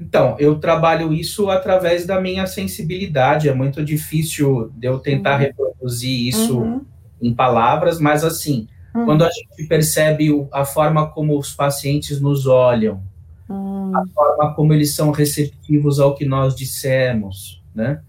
Então, 0.03 0.35
eu 0.37 0.59
trabalho 0.59 1.13
isso 1.13 1.49
através 1.49 2.05
da 2.05 2.19
minha 2.19 2.45
sensibilidade. 2.45 3.47
É 3.47 3.53
muito 3.53 3.83
difícil 3.83 4.69
de 4.75 4.87
eu 4.87 4.99
tentar 4.99 5.35
uhum. 5.35 5.39
reproduzir 5.39 6.27
isso 6.27 6.59
uhum. 6.59 6.81
em 7.21 7.33
palavras, 7.33 7.99
mas 7.99 8.23
assim, 8.23 8.67
uhum. 8.93 9.05
quando 9.05 9.23
a 9.23 9.29
gente 9.29 9.65
percebe 9.67 10.29
a 10.51 10.65
forma 10.65 11.09
como 11.09 11.39
os 11.39 11.53
pacientes 11.53 12.19
nos 12.19 12.45
olham, 12.45 13.01
hum. 13.49 13.91
a 13.95 14.05
forma 14.13 14.53
como 14.53 14.73
eles 14.73 14.93
são 14.93 15.11
receptivos 15.11 16.01
ao 16.01 16.15
que 16.15 16.25
nós 16.25 16.53
dissemos, 16.53 17.63
né? 17.73 18.01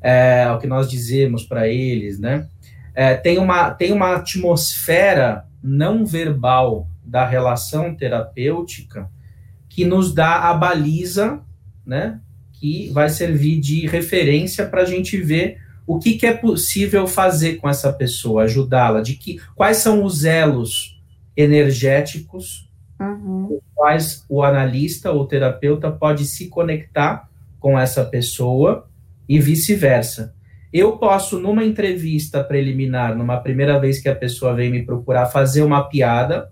É, 0.00 0.44
ao 0.44 0.58
que 0.58 0.66
nós 0.66 0.88
dizemos 0.88 1.44
para 1.44 1.68
eles, 1.68 2.18
né? 2.18 2.48
É, 2.94 3.14
tem, 3.14 3.38
uma, 3.38 3.70
tem 3.70 3.92
uma 3.92 4.14
atmosfera 4.16 5.46
não 5.62 6.06
verbal 6.06 6.86
da 7.04 7.26
relação 7.26 7.94
terapêutica 7.94 9.10
que 9.74 9.84
nos 9.84 10.14
dá 10.14 10.50
a 10.50 10.54
baliza, 10.54 11.40
né, 11.84 12.20
que 12.52 12.88
vai 12.92 13.08
servir 13.08 13.58
de 13.58 13.88
referência 13.88 14.64
para 14.66 14.82
a 14.82 14.84
gente 14.84 15.20
ver 15.20 15.58
o 15.84 15.98
que, 15.98 16.14
que, 16.14 16.26
é 16.26 16.32
possível 16.32 17.08
fazer 17.08 17.56
com 17.56 17.68
essa 17.68 17.92
pessoa, 17.92 18.44
ajudá-la, 18.44 19.00
de 19.02 19.14
que 19.14 19.40
quais 19.56 19.78
são 19.78 20.04
os 20.04 20.24
elos 20.24 21.02
energéticos 21.36 22.70
uhum. 23.00 23.58
quais 23.74 24.24
o 24.28 24.44
analista 24.44 25.10
ou 25.10 25.26
terapeuta 25.26 25.90
pode 25.90 26.24
se 26.24 26.48
conectar 26.48 27.28
com 27.58 27.76
essa 27.76 28.04
pessoa 28.04 28.88
e 29.28 29.40
vice-versa. 29.40 30.32
Eu 30.72 30.96
posso, 30.96 31.40
numa 31.40 31.64
entrevista 31.64 32.42
preliminar, 32.42 33.16
numa 33.16 33.38
primeira 33.38 33.78
vez 33.78 34.00
que 34.00 34.08
a 34.08 34.14
pessoa 34.14 34.54
vem 34.54 34.70
me 34.70 34.84
procurar, 34.84 35.26
fazer 35.26 35.62
uma 35.62 35.82
piada, 35.84 36.50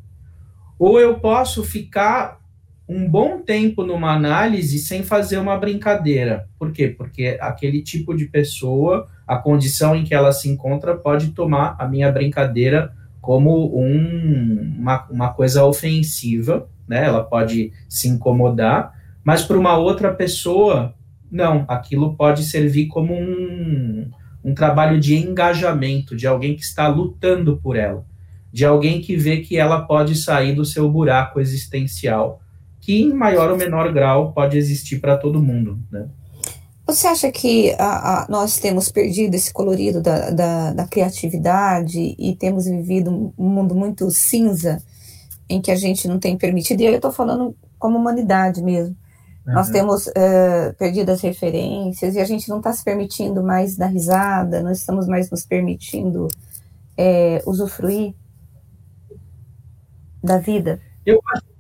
ou 0.79 1.01
eu 1.01 1.21
posso 1.21 1.63
ficar 1.63 2.42
um 2.89 3.09
bom 3.09 3.41
tempo 3.41 3.85
numa 3.85 4.13
análise 4.13 4.79
sem 4.79 5.03
fazer 5.03 5.39
uma 5.39 5.57
brincadeira. 5.57 6.49
Por 6.59 6.73
quê? 6.73 6.89
Porque 6.89 7.39
aquele 7.41 7.81
tipo 7.83 8.15
de 8.15 8.27
pessoa, 8.27 9.09
a 9.27 9.37
condição 9.37 9.95
em 9.95 10.05
que 10.05 10.15
ela 10.15 10.33
se 10.33 10.49
encontra, 10.49 10.97
pode 10.97 11.31
tomar 11.31 11.77
a 11.79 11.87
minha 11.87 12.11
brincadeira 12.11 12.93
como 13.21 13.79
um, 13.79 14.75
uma, 14.79 15.07
uma 15.09 15.33
coisa 15.33 15.65
ofensiva, 15.65 16.69
né? 16.89 17.07
Ela 17.07 17.23
pode 17.23 17.73
se 17.89 18.09
incomodar, 18.09 18.93
mas 19.25 19.45
para 19.45 19.59
uma 19.59 19.77
outra 19.77 20.13
pessoa, 20.13 20.95
não. 21.31 21.65
Aquilo 21.69 22.17
pode 22.17 22.43
servir 22.43 22.89
como 22.89 23.15
um, 23.15 24.11
um 24.45 24.55
trabalho 24.55 24.99
de 24.99 25.15
engajamento, 25.15 26.17
de 26.17 26.27
alguém 26.27 26.57
que 26.57 26.63
está 26.63 26.89
lutando 26.89 27.57
por 27.59 27.77
ela, 27.77 28.05
de 28.53 28.67
alguém 28.67 29.01
que 29.01 29.17
vê 29.17 29.39
que 29.39 29.57
ela 29.57 29.83
pode 29.83 30.17
sair 30.17 30.53
do 30.53 30.65
seu 30.65 30.91
buraco 30.91 31.41
existencial 31.41 32.42
que 32.83 33.01
em 33.01 33.15
maior 33.15 33.49
ou 33.49 33.57
menor 33.57 33.93
grau 33.93 34.33
pode 34.33 34.59
existir 34.59 34.99
para 34.99 35.17
todo 35.17 35.41
mundo, 35.41 35.79
né? 35.91 36.09
Você 36.85 37.07
acha 37.07 37.31
que 37.31 37.73
a, 37.79 38.25
a, 38.25 38.27
nós 38.29 38.59
temos 38.59 38.91
perdido 38.91 39.35
esse 39.35 39.53
colorido 39.53 40.03
da, 40.03 40.31
da, 40.31 40.73
da, 40.73 40.87
criatividade 40.87 42.17
e 42.19 42.35
temos 42.35 42.65
vivido 42.67 43.33
um 43.39 43.49
mundo 43.49 43.73
muito 43.73 44.11
cinza, 44.11 44.83
em 45.49 45.61
que 45.61 45.71
a 45.71 45.77
gente 45.77 46.09
não 46.09 46.19
tem 46.19 46.37
permitido, 46.37 46.81
e 46.81 46.87
aí 46.87 46.93
eu 46.93 46.97
estou 46.97 47.13
falando 47.13 47.55
como 47.79 47.97
humanidade 47.97 48.61
mesmo, 48.61 48.97
uhum. 49.47 49.55
nós 49.55 49.71
temos 49.71 50.09
uh, 50.09 50.75
perdido 50.77 51.11
as 51.11 51.21
referências 51.21 52.17
e 52.17 52.21
a 52.21 52.25
gente 52.25 52.49
não 52.49 52.59
está 52.59 52.73
se 52.73 52.85
permitindo 52.85 53.45
mais 53.45 53.77
dar 53.77 53.87
risada, 53.87 54.61
não 54.61 54.73
estamos 54.73 55.07
mais 55.07 55.31
nos 55.31 55.47
permitindo 55.47 56.27
é, 56.97 57.41
usufruir 57.47 58.13
da 60.23 60.39
vida? 60.39 60.81
Eu 61.07 61.21
acho 61.33 61.52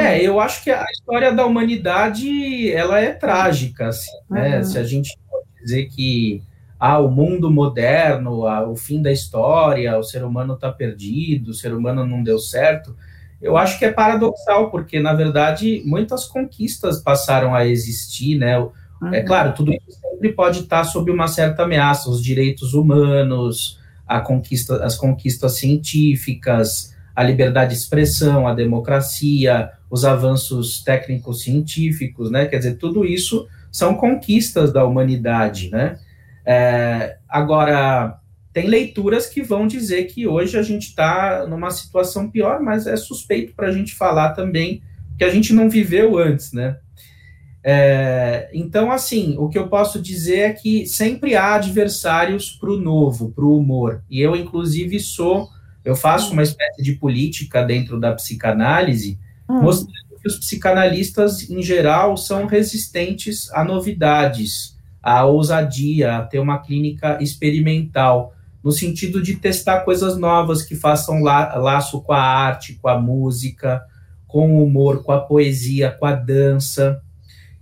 é, 0.00 0.18
uhum. 0.18 0.24
eu 0.24 0.40
acho 0.40 0.62
que 0.62 0.70
a 0.70 0.84
história 0.90 1.32
da 1.32 1.44
humanidade 1.46 2.70
ela 2.72 3.00
é 3.00 3.12
trágica, 3.12 3.88
assim, 3.88 4.10
né? 4.28 4.58
Uhum. 4.58 4.64
Se 4.64 4.78
a 4.78 4.84
gente 4.84 5.18
pode 5.30 5.46
dizer 5.62 5.86
que 5.86 6.42
ah, 6.78 6.98
o 6.98 7.10
mundo 7.10 7.50
moderno, 7.50 8.46
ah, 8.46 8.66
o 8.66 8.74
fim 8.74 9.02
da 9.02 9.12
história, 9.12 9.98
o 9.98 10.02
ser 10.02 10.24
humano 10.24 10.54
está 10.54 10.72
perdido, 10.72 11.50
o 11.50 11.54
ser 11.54 11.74
humano 11.74 12.06
não 12.06 12.22
deu 12.22 12.38
certo, 12.38 12.96
eu 13.40 13.56
acho 13.56 13.78
que 13.78 13.84
é 13.84 13.92
paradoxal, 13.92 14.70
porque, 14.70 15.00
na 15.00 15.14
verdade, 15.14 15.82
muitas 15.84 16.26
conquistas 16.26 17.00
passaram 17.00 17.54
a 17.54 17.66
existir, 17.66 18.38
né? 18.38 18.52
É 18.52 18.58
uhum. 18.58 19.14
É 19.14 19.22
claro, 19.22 19.54
tudo 19.54 19.72
isso 19.72 19.98
sempre 20.00 20.32
pode 20.32 20.60
estar 20.60 20.84
sob 20.84 21.10
uma 21.10 21.28
certa 21.28 21.62
ameaça, 21.62 22.10
os 22.10 22.22
direitos 22.22 22.74
humanos, 22.74 23.78
a 24.06 24.20
conquista, 24.20 24.84
as 24.84 24.96
conquistas 24.96 25.56
científicas, 25.56 26.94
a 27.14 27.22
liberdade 27.22 27.74
de 27.74 27.80
expressão, 27.80 28.46
a 28.46 28.54
democracia, 28.54 29.70
os 29.90 30.04
avanços 30.04 30.82
técnicos 30.82 31.42
científicos, 31.42 32.30
né? 32.30 32.46
Quer 32.46 32.58
dizer, 32.58 32.76
tudo 32.76 33.04
isso 33.04 33.48
são 33.72 33.94
conquistas 33.94 34.72
da 34.72 34.84
humanidade, 34.84 35.68
né? 35.70 35.98
É, 36.46 37.16
agora, 37.28 38.18
tem 38.52 38.66
leituras 38.66 39.26
que 39.26 39.42
vão 39.42 39.66
dizer 39.66 40.04
que 40.04 40.26
hoje 40.26 40.56
a 40.56 40.62
gente 40.62 40.88
está 40.88 41.46
numa 41.46 41.70
situação 41.70 42.30
pior, 42.30 42.60
mas 42.60 42.86
é 42.86 42.96
suspeito 42.96 43.52
para 43.54 43.68
a 43.68 43.72
gente 43.72 43.94
falar 43.94 44.30
também 44.30 44.82
que 45.18 45.24
a 45.24 45.30
gente 45.30 45.52
não 45.52 45.68
viveu 45.68 46.18
antes, 46.18 46.52
né? 46.52 46.78
É, 47.62 48.48
então, 48.54 48.90
assim, 48.90 49.36
o 49.38 49.48
que 49.48 49.58
eu 49.58 49.68
posso 49.68 50.00
dizer 50.00 50.38
é 50.38 50.52
que 50.52 50.86
sempre 50.86 51.36
há 51.36 51.54
adversários 51.56 52.50
para 52.52 52.70
o 52.70 52.78
novo, 52.78 53.30
para 53.30 53.44
o 53.44 53.58
humor. 53.58 54.02
E 54.08 54.20
eu, 54.20 54.34
inclusive, 54.34 54.98
sou, 54.98 55.48
eu 55.84 55.94
faço 55.94 56.32
uma 56.32 56.42
espécie 56.42 56.82
de 56.82 56.94
política 56.94 57.62
dentro 57.62 58.00
da 58.00 58.12
psicanálise, 58.12 59.18
hum. 59.50 59.62
mostrando 59.62 60.20
que 60.20 60.28
os 60.28 60.36
psicanalistas, 60.38 61.48
em 61.48 61.62
geral, 61.62 62.16
são 62.16 62.46
resistentes 62.46 63.50
a 63.52 63.64
novidades, 63.64 64.76
a 65.02 65.24
ousadia, 65.24 66.18
a 66.18 66.22
ter 66.22 66.38
uma 66.38 66.58
clínica 66.58 67.18
experimental, 67.22 68.34
no 68.62 68.70
sentido 68.70 69.22
de 69.22 69.36
testar 69.36 69.80
coisas 69.80 70.18
novas 70.18 70.62
que 70.62 70.74
façam 70.74 71.22
la 71.22 71.56
laço 71.56 72.02
com 72.02 72.12
a 72.12 72.20
arte, 72.20 72.74
com 72.74 72.88
a 72.88 72.98
música, 72.98 73.82
com 74.26 74.56
o 74.56 74.64
humor, 74.64 75.02
com 75.02 75.12
a 75.12 75.20
poesia, 75.20 75.90
com 75.90 76.04
a 76.04 76.14
dança 76.14 77.00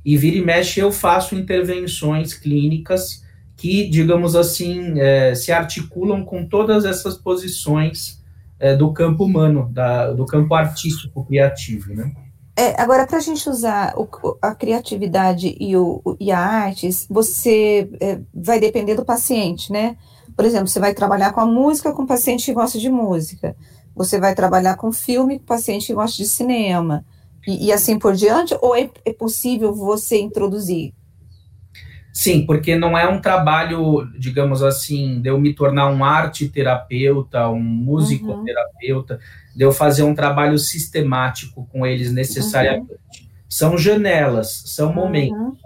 e 0.09 0.17
vira 0.17 0.39
e 0.39 0.45
mexe 0.45 0.81
eu 0.81 0.91
faço 0.91 1.35
intervenções 1.35 2.33
clínicas 2.33 3.23
que, 3.57 3.89
digamos 3.89 4.35
assim, 4.37 4.99
é, 4.99 5.35
se 5.35 5.53
articulam 5.53 6.25
com 6.25 6.47
todas 6.47 6.87
essas 6.87 7.17
posições 7.19 8.18
é, 8.59 8.75
do 8.75 8.93
campo 8.93 9.25
humano, 9.25 9.69
da, 9.73 10.13
do 10.13 10.27
campo 10.27 10.55
artístico 10.55 11.25
criativo, 11.25 11.95
né? 11.95 12.13
É, 12.57 12.81
agora, 12.81 13.07
para 13.07 13.19
a 13.19 13.21
gente 13.21 13.49
usar 13.49 13.95
o, 13.97 14.09
a 14.43 14.53
criatividade 14.53 15.57
e, 15.61 15.77
o, 15.77 16.03
e 16.19 16.33
a 16.33 16.41
arte, 16.41 16.89
você 17.09 17.89
é, 18.01 18.19
vai 18.35 18.59
depender 18.59 18.97
do 18.97 19.05
paciente, 19.05 19.71
né? 19.71 19.97
Por 20.35 20.45
exemplo, 20.45 20.67
você 20.67 20.81
vai 20.81 20.93
trabalhar 20.93 21.33
com 21.33 21.41
a 21.41 21.47
música 21.47 21.93
com 21.93 22.03
o 22.03 22.07
paciente 22.07 22.47
que 22.47 22.53
gosta 22.53 22.77
de 22.79 22.91
música. 22.91 23.57
Você 23.95 24.19
vai 24.19 24.35
trabalhar 24.35 24.77
com 24.77 24.91
filme 24.93 25.39
com 25.39 25.45
o 25.45 25.47
paciente 25.47 25.87
que 25.87 25.95
gosta 25.95 26.17
de 26.17 26.29
cinema 26.29 27.05
e, 27.47 27.67
e 27.67 27.73
assim 27.73 27.97
por 27.97 28.15
diante? 28.15 28.57
Ou 28.61 28.75
é, 28.75 28.91
é 29.05 29.13
possível 29.13 29.73
você 29.73 30.21
introduzir? 30.21 30.93
Sim, 32.13 32.45
porque 32.45 32.75
não 32.75 32.99
é 32.99 33.09
um 33.09 33.21
trabalho, 33.21 34.09
digamos 34.19 34.63
assim, 34.63 35.21
de 35.21 35.29
eu 35.29 35.39
me 35.39 35.55
tornar 35.55 35.89
um 35.89 36.05
arte 36.05 36.49
terapeuta, 36.49 37.49
um 37.49 37.61
musicoterapeuta, 37.61 39.15
uhum. 39.15 39.21
de 39.57 39.65
eu 39.65 39.73
fazer 39.73 40.03
um 40.03 40.15
trabalho 40.15 40.59
sistemático 40.59 41.69
com 41.71 41.87
eles 41.87 42.13
necessariamente. 42.13 42.93
Uhum. 42.93 43.29
São 43.49 43.79
janelas, 43.79 44.63
são 44.67 44.93
momentos. 44.93 45.39
Uhum. 45.39 45.57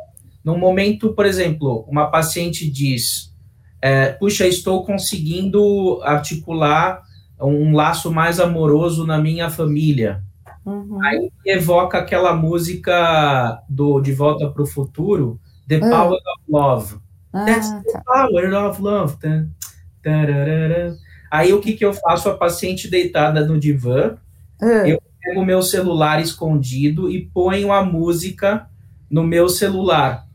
Num 0.45 0.59
momento, 0.59 1.13
por 1.15 1.25
exemplo, 1.25 1.85
uma 1.89 2.11
paciente 2.11 2.71
diz: 2.71 3.33
é, 3.81 4.09
Puxa, 4.11 4.47
estou 4.47 4.85
conseguindo 4.85 6.01
articular 6.03 7.03
um 7.41 7.75
laço 7.75 8.11
mais 8.13 8.39
amoroso 8.39 9.07
na 9.07 9.19
minha 9.19 9.51
família. 9.51 10.23
Uhum. 10.65 11.03
Aí 11.03 11.31
evoca 11.45 11.99
aquela 11.99 12.35
música 12.35 13.61
do 13.69 14.01
De 14.01 14.13
Volta 14.13 14.49
para 14.49 14.63
o 14.63 14.67
Futuro, 14.67 15.41
The 15.73 15.81
uhum. 15.81 15.91
Power 15.91 16.19
of 16.19 16.43
Love. 16.49 17.01
Ah, 17.33 17.47
That's 17.47 17.71
tá. 17.71 17.81
the 17.81 18.03
power 18.05 18.55
of 18.55 18.83
love. 18.83 19.17
Aí 21.31 21.51
o 21.55 21.61
que, 21.63 21.73
que 21.73 21.85
eu 21.85 21.95
faço? 21.95 22.29
A 22.29 22.37
paciente 22.37 22.89
deitada 22.89 23.47
no 23.47 23.59
divã, 23.59 24.19
uhum. 24.61 24.87
eu 24.87 25.03
pego 25.19 25.41
o 25.41 25.47
meu 25.47 25.63
celular 25.63 26.21
escondido 26.21 27.11
e 27.11 27.25
ponho 27.25 27.73
a 27.73 27.83
música 27.83 28.67
no 29.11 29.23
meu 29.23 29.49
celular. 29.49 30.27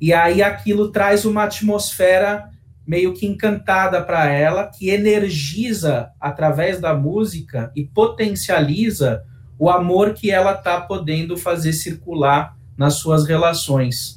E 0.00 0.14
aí 0.14 0.42
aquilo 0.42 0.90
traz 0.90 1.26
uma 1.26 1.44
atmosfera 1.44 2.48
meio 2.86 3.12
que 3.12 3.26
encantada 3.26 4.00
para 4.00 4.30
ela, 4.30 4.64
que 4.66 4.88
energiza 4.88 6.10
através 6.18 6.80
da 6.80 6.94
música 6.94 7.70
e 7.76 7.84
potencializa 7.84 9.24
o 9.58 9.68
amor 9.68 10.14
que 10.14 10.30
ela 10.30 10.52
está 10.52 10.80
podendo 10.80 11.36
fazer 11.36 11.74
circular 11.74 12.56
nas 12.78 12.94
suas 12.94 13.26
relações. 13.26 14.15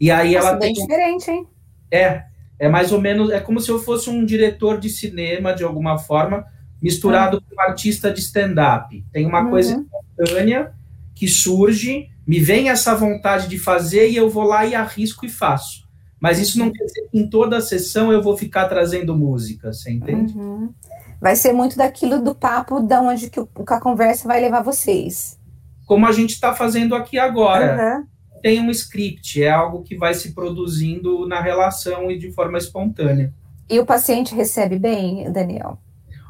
E 0.00 0.10
aí 0.10 0.34
Nossa, 0.34 0.48
ela 0.48 0.56
bem 0.58 0.72
tem... 0.72 0.86
diferente, 0.86 1.30
hein? 1.30 1.46
É, 1.90 2.22
é 2.58 2.68
mais 2.68 2.92
ou 2.92 3.00
menos, 3.00 3.30
é 3.30 3.40
como 3.40 3.60
se 3.60 3.70
eu 3.70 3.78
fosse 3.78 4.10
um 4.10 4.24
diretor 4.24 4.78
de 4.78 4.88
cinema 4.88 5.54
de 5.54 5.64
alguma 5.64 5.98
forma, 5.98 6.46
misturado 6.80 7.40
com 7.40 7.56
um 7.56 7.60
artista 7.60 8.12
de 8.12 8.20
stand-up. 8.20 9.04
Tem 9.12 9.26
uma 9.26 9.42
uhum. 9.42 9.50
coisa 9.50 9.84
espontânea 10.16 10.72
que 11.14 11.26
surge, 11.26 12.08
me 12.26 12.38
vem 12.38 12.68
essa 12.68 12.94
vontade 12.94 13.48
de 13.48 13.58
fazer 13.58 14.10
e 14.10 14.16
eu 14.16 14.30
vou 14.30 14.44
lá 14.44 14.64
e 14.64 14.74
arrisco 14.74 15.26
e 15.26 15.28
faço. 15.28 15.88
Mas 16.20 16.38
isso 16.38 16.58
não 16.58 16.70
quer 16.70 16.84
dizer 16.84 17.08
que 17.10 17.18
em 17.18 17.28
toda 17.28 17.56
a 17.56 17.60
sessão 17.60 18.12
eu 18.12 18.22
vou 18.22 18.36
ficar 18.36 18.66
trazendo 18.66 19.16
música, 19.16 19.72
você 19.72 19.90
entende? 19.90 20.36
Uhum 20.36 20.72
vai 21.20 21.36
ser 21.36 21.52
muito 21.52 21.76
daquilo 21.76 22.22
do 22.22 22.34
papo 22.34 22.80
da 22.80 23.00
onde 23.00 23.28
que, 23.28 23.40
o, 23.40 23.46
que 23.46 23.72
a 23.72 23.80
conversa 23.80 24.28
vai 24.28 24.40
levar 24.40 24.62
vocês. 24.62 25.38
Como 25.86 26.06
a 26.06 26.12
gente 26.12 26.32
está 26.32 26.54
fazendo 26.54 26.94
aqui 26.94 27.18
agora. 27.18 27.98
Uhum. 27.98 28.06
Tem 28.42 28.60
um 28.60 28.70
script, 28.70 29.42
é 29.42 29.50
algo 29.50 29.82
que 29.82 29.96
vai 29.96 30.14
se 30.14 30.34
produzindo 30.34 31.26
na 31.26 31.40
relação 31.40 32.10
e 32.10 32.18
de 32.18 32.32
forma 32.32 32.58
espontânea. 32.58 33.32
E 33.68 33.78
o 33.78 33.86
paciente 33.86 34.34
recebe 34.34 34.78
bem, 34.78 35.30
Daniel? 35.30 35.78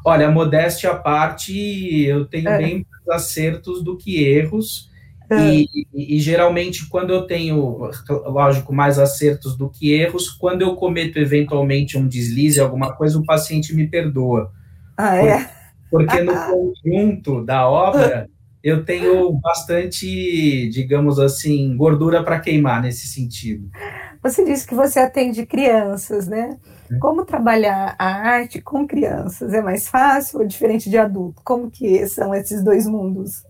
Olha, 0.05 0.29
modéstia 0.29 0.91
à 0.91 0.95
parte, 0.95 2.03
eu 2.05 2.25
tenho 2.25 2.49
bem 2.57 2.85
mais 3.07 3.21
acertos 3.21 3.83
do 3.83 3.97
que 3.97 4.23
erros. 4.23 4.89
E, 5.31 5.67
e, 5.93 6.15
e, 6.15 6.19
geralmente, 6.19 6.89
quando 6.89 7.11
eu 7.11 7.21
tenho, 7.27 7.91
lógico, 8.25 8.73
mais 8.73 8.97
acertos 8.97 9.55
do 9.55 9.69
que 9.69 9.93
erros, 9.93 10.27
quando 10.27 10.63
eu 10.63 10.75
cometo 10.75 11.19
eventualmente 11.19 11.97
um 11.97 12.07
deslize, 12.07 12.59
alguma 12.59 12.93
coisa, 12.95 13.19
o 13.19 13.25
paciente 13.25 13.75
me 13.75 13.87
perdoa. 13.87 14.51
Ah, 14.97 15.15
é? 15.17 15.49
Porque 15.91 16.21
no 16.23 16.33
conjunto 16.83 17.45
da 17.45 17.69
obra 17.69 18.27
eu 18.63 18.83
tenho 18.83 19.31
bastante, 19.39 20.69
digamos 20.69 21.19
assim, 21.19 21.75
gordura 21.77 22.23
para 22.23 22.39
queimar 22.39 22.81
nesse 22.81 23.07
sentido. 23.07 23.69
Você 24.21 24.43
disse 24.43 24.67
que 24.67 24.75
você 24.75 24.99
atende 24.99 25.45
crianças, 25.45 26.27
né? 26.27 26.57
É. 26.91 26.97
Como 26.97 27.23
trabalhar 27.23 27.95
a 27.97 28.05
arte 28.05 28.61
com 28.61 28.85
crianças? 28.85 29.53
É 29.53 29.61
mais 29.61 29.87
fácil 29.87 30.39
ou 30.39 30.47
diferente 30.47 30.89
de 30.89 30.97
adulto? 30.97 31.41
Como 31.43 31.71
que 31.71 32.05
são 32.07 32.33
esses 32.33 32.61
dois 32.63 32.85
mundos? 32.85 33.43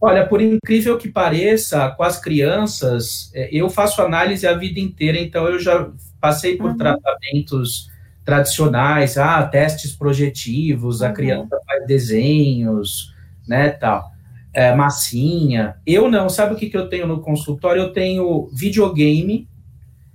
Olha, 0.00 0.26
por 0.26 0.40
incrível 0.40 0.98
que 0.98 1.08
pareça, 1.08 1.90
com 1.96 2.02
as 2.02 2.20
crianças, 2.20 3.30
é, 3.34 3.48
eu 3.50 3.68
faço 3.70 4.02
análise 4.02 4.46
a 4.46 4.54
vida 4.54 4.78
inteira, 4.78 5.18
então 5.18 5.48
eu 5.48 5.58
já 5.58 5.90
passei 6.20 6.56
por 6.56 6.70
uhum. 6.70 6.76
tratamentos 6.76 7.90
tradicionais, 8.24 9.18
ah, 9.18 9.42
testes 9.46 9.92
projetivos, 9.92 11.00
uhum. 11.00 11.06
a 11.06 11.12
criança 11.12 11.58
faz 11.66 11.86
desenhos, 11.86 13.14
né, 13.48 13.70
tal, 13.70 14.13
é, 14.54 14.74
massinha. 14.74 15.76
Eu 15.84 16.10
não, 16.10 16.28
sabe 16.28 16.54
o 16.54 16.56
que, 16.56 16.70
que 16.70 16.76
eu 16.76 16.88
tenho 16.88 17.06
no 17.06 17.20
consultório? 17.20 17.82
Eu 17.82 17.92
tenho 17.92 18.48
videogame. 18.52 19.48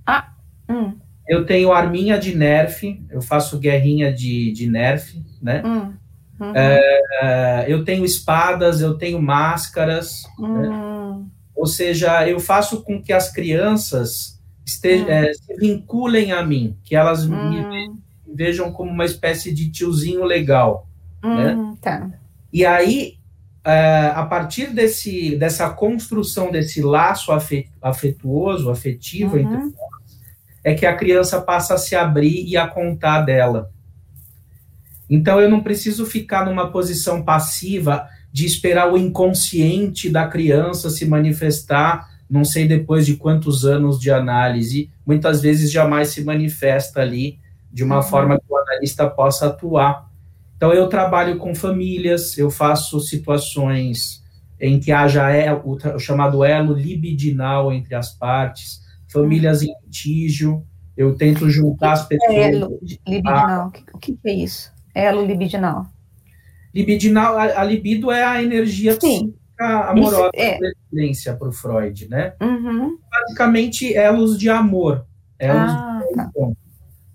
Ah, 0.06 0.32
hum. 0.68 0.94
Eu 1.28 1.46
tenho 1.46 1.72
arminha 1.72 2.18
de 2.18 2.34
nerf, 2.34 3.00
eu 3.08 3.22
faço 3.22 3.58
guerrinha 3.58 4.12
de, 4.12 4.50
de 4.50 4.68
nerf, 4.68 5.22
né? 5.40 5.62
Hum. 5.64 5.92
Uhum. 6.40 6.56
É, 6.56 7.66
eu 7.68 7.84
tenho 7.84 8.04
espadas, 8.04 8.80
eu 8.80 8.96
tenho 8.96 9.20
máscaras, 9.20 10.22
né? 10.38 10.48
hum. 10.48 11.18
né? 11.18 11.24
ou 11.54 11.66
seja, 11.66 12.26
eu 12.26 12.40
faço 12.40 12.82
com 12.82 13.00
que 13.00 13.12
as 13.12 13.30
crianças 13.30 14.40
esteja, 14.64 15.04
hum. 15.04 15.10
é, 15.10 15.32
se 15.34 15.54
vinculem 15.56 16.32
a 16.32 16.42
mim, 16.42 16.76
que 16.82 16.96
elas 16.96 17.26
me 17.26 17.90
vejam 18.34 18.72
como 18.72 18.90
uma 18.90 19.04
espécie 19.04 19.52
de 19.52 19.70
tiozinho 19.70 20.24
legal. 20.24 20.88
Né? 21.22 21.76
tá. 21.82 22.10
E 22.50 22.64
aí, 22.64 23.19
é, 23.64 24.12
a 24.14 24.24
partir 24.24 24.72
desse, 24.72 25.36
dessa 25.36 25.68
construção 25.70 26.50
desse 26.50 26.80
laço 26.82 27.30
afetuoso, 27.80 28.70
afetivo 28.70 29.36
uhum. 29.36 29.42
entre 29.42 29.56
nós, 29.56 30.20
é 30.62 30.74
que 30.74 30.86
a 30.86 30.96
criança 30.96 31.40
passa 31.40 31.74
a 31.74 31.78
se 31.78 31.94
abrir 31.94 32.44
e 32.46 32.56
a 32.56 32.66
contar 32.66 33.22
dela. 33.22 33.70
Então, 35.08 35.40
eu 35.40 35.50
não 35.50 35.62
preciso 35.62 36.06
ficar 36.06 36.44
numa 36.44 36.70
posição 36.70 37.22
passiva 37.22 38.08
de 38.32 38.46
esperar 38.46 38.92
o 38.92 38.96
inconsciente 38.96 40.08
da 40.08 40.26
criança 40.26 40.88
se 40.88 41.04
manifestar 41.04 42.10
não 42.30 42.44
sei 42.44 42.68
depois 42.68 43.04
de 43.04 43.16
quantos 43.16 43.64
anos 43.64 43.98
de 43.98 44.08
análise, 44.08 44.88
muitas 45.04 45.42
vezes 45.42 45.72
jamais 45.72 46.10
se 46.10 46.22
manifesta 46.22 47.00
ali 47.00 47.40
de 47.72 47.82
uma 47.82 47.96
uhum. 47.96 48.02
forma 48.02 48.38
que 48.38 48.44
o 48.48 48.56
analista 48.56 49.10
possa 49.10 49.48
atuar. 49.48 50.08
Então, 50.60 50.74
eu 50.74 50.90
trabalho 50.90 51.38
com 51.38 51.54
famílias, 51.54 52.36
eu 52.36 52.50
faço 52.50 53.00
situações 53.00 54.22
em 54.60 54.78
que 54.78 54.92
haja 54.92 55.24
o, 55.64 55.72
o 55.72 55.98
chamado 55.98 56.44
elo 56.44 56.74
libidinal 56.74 57.72
entre 57.72 57.94
as 57.94 58.12
partes, 58.12 58.82
famílias 59.10 59.62
em 59.62 59.72
litígio, 59.82 60.62
eu 60.94 61.14
tento 61.14 61.48
juntar 61.48 61.92
as 61.92 62.06
pessoas. 62.06 62.30
É 62.30 62.52
elo 62.52 62.78
libidinal, 62.82 63.72
o 63.94 63.98
que, 63.98 64.18
é 64.22 64.34
isso? 64.34 64.70
Elo 64.94 65.24
libidinal. 65.24 65.86
Libidinal, 66.74 67.38
a, 67.38 67.62
a 67.62 67.64
libido 67.64 68.10
é 68.10 68.22
a 68.22 68.42
energia 68.42 69.00
Sim. 69.00 69.34
amorosa 69.58 70.28
é. 70.34 70.58
da 70.58 71.36
para 71.36 71.48
o 71.48 71.52
Freud, 71.52 72.06
né? 72.06 72.34
Uhum. 72.38 72.98
Basicamente, 73.10 73.94
elos 73.94 74.38
de 74.38 74.50
amor. 74.50 75.06
Elos 75.38 75.72
ah, 75.72 76.00
de 76.06 76.16
tá. 76.16 76.30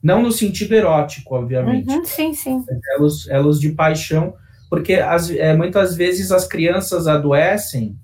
Não 0.06 0.22
no 0.22 0.32
sentido 0.32 0.76
erótico, 0.76 1.34
obviamente. 1.34 1.90
Uhum, 1.90 2.06
sim, 2.06 2.34
sim. 2.34 2.64
Elos, 2.96 3.28
elos 3.28 3.60
de 3.60 3.72
paixão, 3.72 4.36
porque 4.70 4.94
as, 4.94 5.32
é, 5.32 5.56
muitas 5.56 5.96
vezes 5.96 6.32
as 6.32 6.48
crianças 6.48 7.08
adoecem 7.08 7.98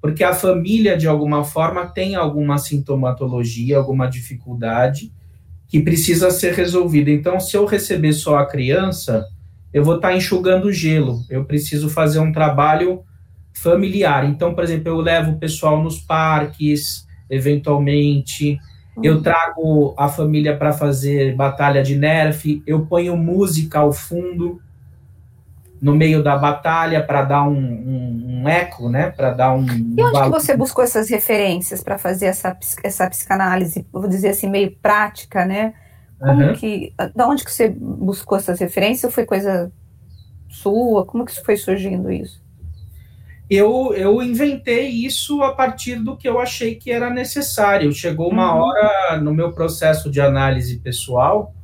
porque 0.00 0.22
a 0.22 0.32
família, 0.32 0.96
de 0.96 1.08
alguma 1.08 1.44
forma, 1.44 1.86
tem 1.86 2.14
alguma 2.14 2.58
sintomatologia, 2.58 3.76
alguma 3.76 4.06
dificuldade 4.06 5.12
que 5.66 5.80
precisa 5.80 6.30
ser 6.30 6.54
resolvida. 6.54 7.10
Então, 7.10 7.40
se 7.40 7.56
eu 7.56 7.66
receber 7.66 8.12
só 8.12 8.38
a 8.38 8.46
criança, 8.46 9.26
eu 9.72 9.84
vou 9.84 9.96
estar 9.96 10.08
tá 10.08 10.16
enxugando 10.16 10.72
gelo. 10.72 11.20
Eu 11.28 11.44
preciso 11.44 11.90
fazer 11.90 12.20
um 12.20 12.32
trabalho 12.32 13.02
familiar. 13.52 14.24
Então, 14.24 14.54
por 14.54 14.64
exemplo, 14.64 14.88
eu 14.88 14.96
levo 14.98 15.32
o 15.32 15.38
pessoal 15.38 15.82
nos 15.82 15.98
parques, 15.98 17.04
eventualmente. 17.28 18.58
Eu 19.02 19.22
trago 19.22 19.94
a 19.96 20.08
família 20.08 20.56
para 20.56 20.72
fazer 20.72 21.34
batalha 21.34 21.82
de 21.82 21.96
nerf. 21.96 22.62
Eu 22.66 22.86
ponho 22.86 23.16
música 23.16 23.78
ao 23.78 23.92
fundo 23.92 24.60
no 25.80 25.94
meio 25.94 26.22
da 26.22 26.36
batalha 26.36 27.02
para 27.02 27.22
dar 27.22 27.42
um, 27.44 27.56
um, 27.56 28.40
um, 28.42 28.48
eco, 28.48 28.88
né? 28.88 29.10
Para 29.10 29.32
dar 29.32 29.54
um. 29.54 29.64
E 29.64 30.02
onde 30.02 30.22
que 30.22 30.28
você 30.28 30.56
buscou 30.56 30.82
essas 30.82 31.08
referências 31.08 31.82
para 31.82 31.98
fazer 31.98 32.26
essa, 32.26 32.56
essa 32.82 33.08
psicanálise, 33.08 33.86
vou 33.92 34.08
dizer 34.08 34.30
assim, 34.30 34.48
meio 34.48 34.76
prática, 34.82 35.44
né? 35.44 35.74
Como 36.18 36.42
uhum. 36.42 36.52
que, 36.54 36.92
da 37.14 37.28
onde 37.28 37.44
que 37.44 37.52
você 37.52 37.68
buscou 37.68 38.38
essas 38.38 38.58
referências? 38.58 39.04
Ou 39.04 39.10
foi 39.10 39.24
coisa 39.24 39.70
sua? 40.48 41.06
Como 41.06 41.24
que 41.24 41.44
foi 41.44 41.56
surgindo 41.56 42.10
isso? 42.10 42.42
Eu, 43.50 43.94
eu 43.94 44.22
inventei 44.22 44.88
isso 44.88 45.42
a 45.42 45.54
partir 45.54 45.96
do 45.96 46.16
que 46.16 46.28
eu 46.28 46.38
achei 46.38 46.74
que 46.74 46.90
era 46.90 47.08
necessário. 47.08 47.92
Chegou 47.92 48.30
uma 48.30 48.54
uhum. 48.54 48.60
hora 48.60 49.20
no 49.20 49.32
meu 49.32 49.52
processo 49.52 50.10
de 50.10 50.20
análise 50.20 50.78
pessoal 50.78 51.54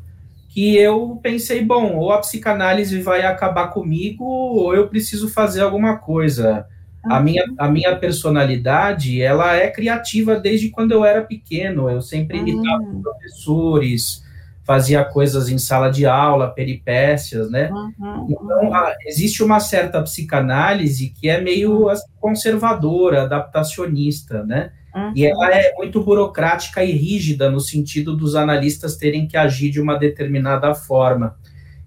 que 0.48 0.76
eu 0.76 1.18
pensei, 1.20 1.64
bom, 1.64 1.96
ou 1.96 2.12
a 2.12 2.18
psicanálise 2.18 3.02
vai 3.02 3.22
acabar 3.22 3.68
comigo, 3.68 4.24
ou 4.24 4.72
eu 4.72 4.86
preciso 4.86 5.28
fazer 5.28 5.62
alguma 5.62 5.96
coisa. 5.96 6.64
A 7.02 7.18
minha, 7.20 7.44
a 7.58 7.68
minha 7.68 7.96
personalidade, 7.96 9.20
ela 9.20 9.54
é 9.56 9.68
criativa 9.68 10.36
desde 10.36 10.70
quando 10.70 10.92
eu 10.92 11.04
era 11.04 11.22
pequeno. 11.22 11.90
Eu 11.90 12.00
sempre 12.00 12.38
imitava 12.38 12.84
uhum. 12.84 13.02
professores, 13.02 14.23
fazia 14.64 15.04
coisas 15.04 15.48
em 15.48 15.58
sala 15.58 15.90
de 15.90 16.06
aula, 16.06 16.50
peripécias, 16.50 17.50
né? 17.50 17.70
Uhum. 17.70 18.26
Então, 18.30 18.74
a, 18.74 18.94
existe 19.06 19.42
uma 19.42 19.60
certa 19.60 20.02
psicanálise 20.02 21.10
que 21.10 21.28
é 21.28 21.40
meio 21.40 21.88
assim, 21.88 22.06
conservadora, 22.18 23.22
adaptacionista, 23.22 24.42
né? 24.42 24.72
Uhum. 24.94 25.12
E 25.14 25.26
ela 25.26 25.50
é 25.50 25.74
muito 25.74 26.02
burocrática 26.02 26.82
e 26.82 26.92
rígida 26.92 27.50
no 27.50 27.60
sentido 27.60 28.16
dos 28.16 28.34
analistas 28.34 28.96
terem 28.96 29.26
que 29.26 29.36
agir 29.36 29.70
de 29.70 29.80
uma 29.80 29.98
determinada 29.98 30.74
forma. 30.74 31.36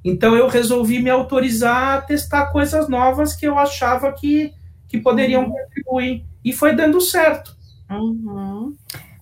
Então 0.03 0.35
eu 0.35 0.47
resolvi 0.47 1.01
me 1.01 1.09
autorizar 1.09 1.97
a 1.97 2.01
testar 2.01 2.47
coisas 2.47 2.87
novas 2.87 3.35
que 3.35 3.47
eu 3.47 3.57
achava 3.57 4.11
que, 4.13 4.53
que 4.87 4.99
poderiam 4.99 5.45
uhum. 5.45 5.51
contribuir. 5.51 6.25
E 6.45 6.53
foi 6.53 6.75
dando 6.75 7.01
certo. 7.01 7.57
Uhum. 7.89 8.75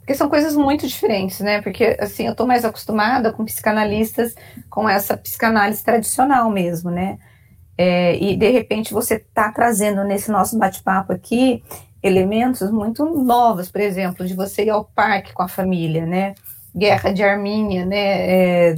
Porque 0.06 0.13
são 0.13 0.30
coisas 0.30 0.56
muito 0.56 0.88
diferentes, 0.88 1.39
né? 1.39 1.63
Porque, 1.63 1.98
assim, 2.00 2.28
eu 2.28 2.34
estou 2.34 2.46
mais 2.46 2.63
acostumada 2.63 3.34
com 3.34 3.44
psicanalistas 3.44 4.36
com 4.70 4.88
essa 4.88 5.18
psicanálise 5.18 5.84
tradicional 5.84 6.48
mesmo, 6.52 6.91
né? 6.91 7.18
É, 7.76 8.15
e, 8.15 8.38
de 8.38 8.52
repente, 8.52 8.94
você 8.94 9.15
está 9.15 9.52
trazendo 9.52 10.04
nesse 10.04 10.30
nosso 10.30 10.60
bate-papo 10.60 11.12
aqui 11.12 11.63
elementos 12.04 12.70
muito 12.70 13.04
novos, 13.04 13.72
por 13.72 13.82
exemplo, 13.82 14.28
de 14.28 14.36
você 14.36 14.65
ir 14.65 14.70
ao 14.70 14.86
parque 14.86 15.34
com 15.34 15.41
a 15.41 15.48
família, 15.48 16.06
né? 16.06 16.36
Guerra 16.76 17.12
de 17.12 17.24
Armínia, 17.24 17.84
né? 17.84 17.98
É, 17.98 18.76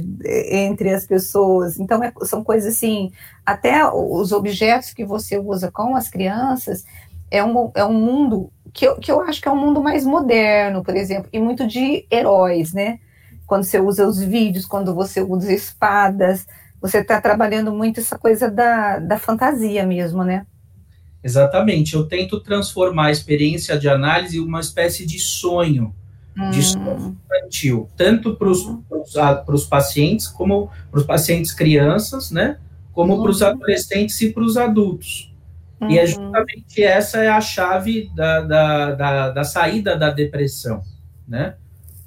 entre 0.50 0.94
as 0.94 1.06
pessoas. 1.06 1.78
Então, 1.78 2.02
é, 2.02 2.10
são 2.22 2.42
coisas 2.42 2.74
assim, 2.74 3.12
até 3.44 3.86
os 3.86 4.32
objetos 4.32 4.94
que 4.94 5.04
você 5.04 5.36
usa 5.36 5.70
com 5.70 5.94
as 5.94 6.08
crianças 6.08 6.86
é 7.30 7.44
um, 7.44 7.70
é 7.74 7.84
um 7.84 7.92
mundo 7.92 8.50
que 8.72 8.86
eu, 8.86 8.96
que 8.96 9.10
eu 9.10 9.20
acho 9.20 9.40
que 9.40 9.48
é 9.48 9.50
um 9.50 9.60
mundo 9.60 9.82
mais 9.82 10.04
moderno, 10.04 10.82
por 10.82 10.96
exemplo, 10.96 11.28
e 11.32 11.40
muito 11.40 11.66
de 11.66 12.06
heróis, 12.10 12.72
né? 12.72 12.98
Quando 13.46 13.64
você 13.64 13.80
usa 13.80 14.06
os 14.06 14.22
vídeos, 14.22 14.66
quando 14.66 14.94
você 14.94 15.22
usa 15.22 15.52
espadas, 15.52 16.46
você 16.80 16.98
está 16.98 17.20
trabalhando 17.20 17.72
muito 17.72 18.00
essa 18.00 18.18
coisa 18.18 18.50
da, 18.50 18.98
da 18.98 19.18
fantasia 19.18 19.86
mesmo, 19.86 20.22
né? 20.22 20.46
Exatamente. 21.22 21.94
Eu 21.94 22.04
tento 22.04 22.40
transformar 22.40 23.06
a 23.06 23.10
experiência 23.10 23.78
de 23.78 23.88
análise 23.88 24.38
em 24.38 24.40
uma 24.40 24.60
espécie 24.60 25.04
de 25.04 25.18
sonho, 25.18 25.94
hum. 26.36 26.50
de 26.50 26.62
sonho 26.62 27.16
infantil, 27.24 27.88
tanto 27.96 28.36
para 28.36 28.48
os 28.48 29.66
pacientes, 29.66 30.28
como 30.28 30.70
para 30.90 31.00
os 31.00 31.06
pacientes 31.06 31.52
crianças, 31.52 32.30
né? 32.30 32.58
Como 32.92 33.14
hum. 33.14 33.22
para 33.22 33.30
os 33.30 33.42
adolescentes 33.42 34.20
e 34.20 34.30
para 34.30 34.42
os 34.42 34.56
adultos. 34.56 35.32
Uhum. 35.80 35.90
E 35.90 35.98
é 35.98 36.02
uhum. 36.02 36.06
justamente 36.06 36.82
essa 36.82 37.22
é 37.22 37.28
a 37.28 37.40
chave 37.40 38.10
da, 38.14 38.40
da, 38.40 38.94
da, 38.94 39.30
da, 39.30 39.44
saída 39.44 39.96
da 39.96 40.10
depressão, 40.10 40.82
né? 41.26 41.54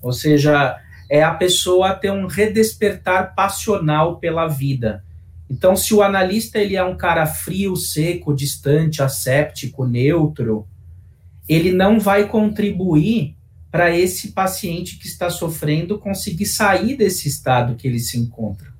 Ou 0.01 0.11
seja, 0.11 0.77
é 1.09 1.23
a 1.23 1.33
pessoa 1.33 1.93
ter 1.93 2.11
um 2.11 2.27
redespertar 2.27 3.35
passional 3.35 4.17
pela 4.17 4.47
vida. 4.47 5.03
Então, 5.49 5.75
se 5.75 5.93
o 5.93 6.01
analista 6.01 6.59
ele 6.59 6.75
é 6.75 6.83
um 6.83 6.95
cara 6.95 7.25
frio, 7.25 7.75
seco, 7.75 8.33
distante, 8.33 9.03
asséptico, 9.03 9.85
neutro, 9.85 10.65
ele 11.47 11.71
não 11.71 11.99
vai 11.99 12.27
contribuir 12.27 13.35
para 13.69 13.95
esse 13.95 14.31
paciente 14.31 14.97
que 14.97 15.07
está 15.07 15.29
sofrendo 15.29 15.99
conseguir 15.99 16.45
sair 16.45 16.95
desse 16.95 17.27
estado 17.27 17.75
que 17.75 17.87
ele 17.87 17.99
se 17.99 18.17
encontra. 18.17 18.71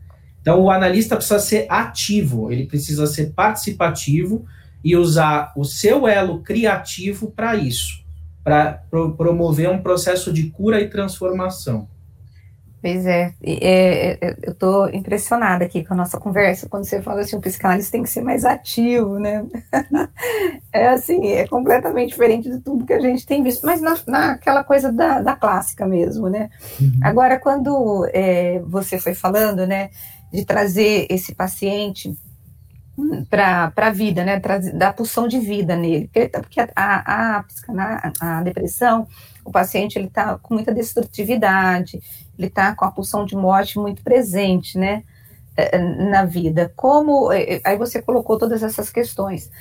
Então, 0.42 0.60
o 0.62 0.72
analista 0.72 1.16
precisa 1.16 1.40
ser 1.40 1.66
ativo, 1.70 2.52
ele 2.52 2.66
precisa 2.66 3.06
ser 3.06 3.32
participativo 3.34 4.46
e 4.84 4.96
usar 4.96 5.54
o 5.56 5.64
seu 5.64 6.08
elo 6.08 6.42
criativo 6.42 7.32
para 7.32 7.56
isso, 7.56 8.04
para 8.44 8.84
pro 8.90 9.16
promover 9.16 9.70
um 9.70 9.82
processo 9.82 10.34
de 10.34 10.50
cura 10.50 10.82
e 10.82 10.90
transformação. 10.90 11.88
Pois 12.82 13.06
é, 13.06 13.32
é, 13.44 14.18
é 14.20 14.36
eu 14.42 14.54
estou 14.54 14.90
impressionada 14.90 15.64
aqui 15.64 15.84
com 15.84 15.94
a 15.94 15.98
nossa 15.98 16.20
conversa, 16.20 16.68
quando 16.68 16.84
você 16.86 17.00
fala 17.00 17.22
assim, 17.22 17.36
o 17.36 17.42
psicanalista 17.42 17.92
tem 17.92 18.02
que 18.02 18.10
ser 18.10 18.24
mais 18.24 18.44
ativo, 18.44 19.20
né? 19.20 19.46
é 20.74 20.88
assim, 20.88 21.28
é 21.28 21.46
completamente 21.48 22.10
diferente 22.10 22.50
de 22.50 22.60
tudo 22.60 22.84
que 22.84 22.94
a 22.94 23.00
gente 23.00 23.24
tem 23.24 23.44
visto, 23.44 23.64
mas 23.64 23.82
na, 23.82 23.96
naquela 24.08 24.64
coisa 24.64 24.92
da, 24.92 25.22
da 25.22 25.36
clássica 25.36 25.86
mesmo, 25.86 26.28
né? 26.28 26.50
Uhum. 26.80 27.00
Agora, 27.04 27.40
quando 27.40 28.10
é, 28.12 28.60
você 28.66 28.98
foi 28.98 29.14
falando, 29.14 29.68
né, 29.68 29.92
de 30.34 30.44
trazer 30.44 31.06
esse 31.08 31.36
paciente 31.36 32.18
para 33.30 33.72
a 33.76 33.90
vida, 33.90 34.24
né, 34.24 34.42
da 34.74 34.94
pulsão 34.94 35.28
de 35.28 35.40
vida 35.40 35.76
nele, 35.76 36.10
porque 36.32 36.60
a, 36.60 36.70
a, 36.76 37.46
a, 37.70 38.38
a 38.38 38.42
depressão, 38.42 39.08
o 39.44 39.52
paciente 39.52 39.98
ele 39.98 40.08
está 40.08 40.38
com 40.38 40.54
muita 40.54 40.74
destrutividade, 40.74 42.02
ele 42.38 42.48
está 42.48 42.76
com 42.76 42.86
a 42.86 42.92
pulsão 42.92 43.26
de 43.26 43.36
morte 43.36 43.80
muito 43.80 44.04
presente, 44.04 44.78
né, 44.78 45.04
eh, 45.58 45.78
na 45.78 46.26
vida. 46.26 46.72
Como, 46.76 47.32
eh, 47.32 47.62
aí 47.64 47.78
você 47.78 48.02
colocou 48.02 48.38
todas 48.38 48.64
essas 48.64 48.90
questões. 48.90 49.52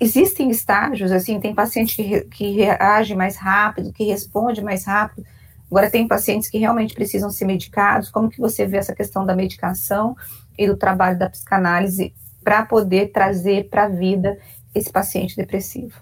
Existem 0.00 0.50
estágios, 0.50 1.12
assim, 1.12 1.38
tem 1.38 1.54
paciente 1.54 1.96
que, 1.96 2.22
que 2.22 2.50
reage 2.52 3.14
mais 3.14 3.36
rápido, 3.36 3.92
que 3.92 4.04
responde 4.04 4.62
mais 4.62 4.84
rápido, 4.86 5.26
agora 5.70 5.90
tem 5.90 6.08
pacientes 6.08 6.48
que 6.48 6.58
realmente 6.58 6.94
precisam 6.94 7.30
ser 7.30 7.44
medicados, 7.44 8.10
como 8.10 8.30
que 8.30 8.40
você 8.40 8.66
vê 8.66 8.78
essa 8.78 8.94
questão 8.94 9.26
da 9.26 9.36
medicação 9.36 10.16
e 10.56 10.66
do 10.66 10.76
trabalho 10.76 11.18
da 11.18 11.28
psicanálise 11.28 12.14
para 12.42 12.64
poder 12.64 13.12
trazer 13.12 13.68
para 13.68 13.84
a 13.84 13.88
vida 13.88 14.38
esse 14.74 14.90
paciente 14.90 15.36
depressivo. 15.36 16.00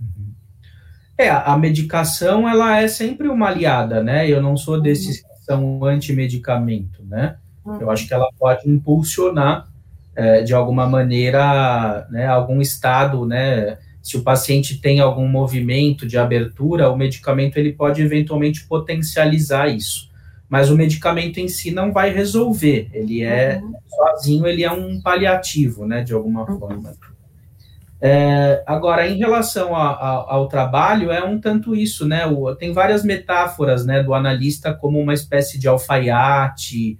Uhum. 0.00 0.32
É, 1.16 1.28
a 1.28 1.56
medicação, 1.56 2.48
ela 2.48 2.80
é 2.80 2.88
sempre 2.88 3.28
uma 3.28 3.48
aliada, 3.48 4.02
né? 4.02 4.28
Eu 4.28 4.42
não 4.42 4.56
sou 4.56 4.80
desses 4.80 5.20
que 5.20 5.44
são 5.44 5.84
anti-medicamento, 5.84 7.02
né? 7.04 7.36
Uhum. 7.64 7.80
Eu 7.80 7.90
acho 7.90 8.06
que 8.06 8.14
ela 8.14 8.28
pode 8.38 8.68
impulsionar, 8.68 9.68
é, 10.16 10.42
de 10.42 10.54
alguma 10.54 10.86
maneira, 10.86 12.06
né, 12.10 12.26
algum 12.26 12.60
estado, 12.60 13.24
né? 13.26 13.78
Se 14.02 14.16
o 14.16 14.22
paciente 14.22 14.80
tem 14.80 15.00
algum 15.00 15.28
movimento 15.28 16.06
de 16.06 16.16
abertura, 16.16 16.90
o 16.90 16.96
medicamento 16.96 17.56
ele 17.56 17.72
pode 17.72 18.00
eventualmente 18.00 18.66
potencializar 18.66 19.68
isso. 19.68 20.07
Mas 20.48 20.70
o 20.70 20.76
medicamento 20.76 21.38
em 21.38 21.48
si 21.48 21.70
não 21.70 21.92
vai 21.92 22.10
resolver. 22.10 22.88
Ele 22.92 23.22
é 23.22 23.60
uhum. 23.62 23.74
sozinho, 23.88 24.46
ele 24.46 24.64
é 24.64 24.72
um 24.72 25.00
paliativo, 25.00 25.86
né, 25.86 26.02
de 26.02 26.14
alguma 26.14 26.50
uhum. 26.50 26.58
forma. 26.58 26.94
É, 28.00 28.62
agora, 28.64 29.08
em 29.08 29.18
relação 29.18 29.74
a, 29.74 29.90
a, 29.90 30.34
ao 30.34 30.46
trabalho, 30.46 31.10
é 31.10 31.22
um 31.24 31.40
tanto 31.40 31.74
isso, 31.74 32.06
né? 32.06 32.24
O, 32.26 32.54
tem 32.54 32.72
várias 32.72 33.04
metáforas, 33.04 33.84
né, 33.84 34.02
do 34.02 34.14
analista 34.14 34.72
como 34.72 35.00
uma 35.00 35.12
espécie 35.12 35.58
de 35.58 35.66
alfaiate, 35.66 36.96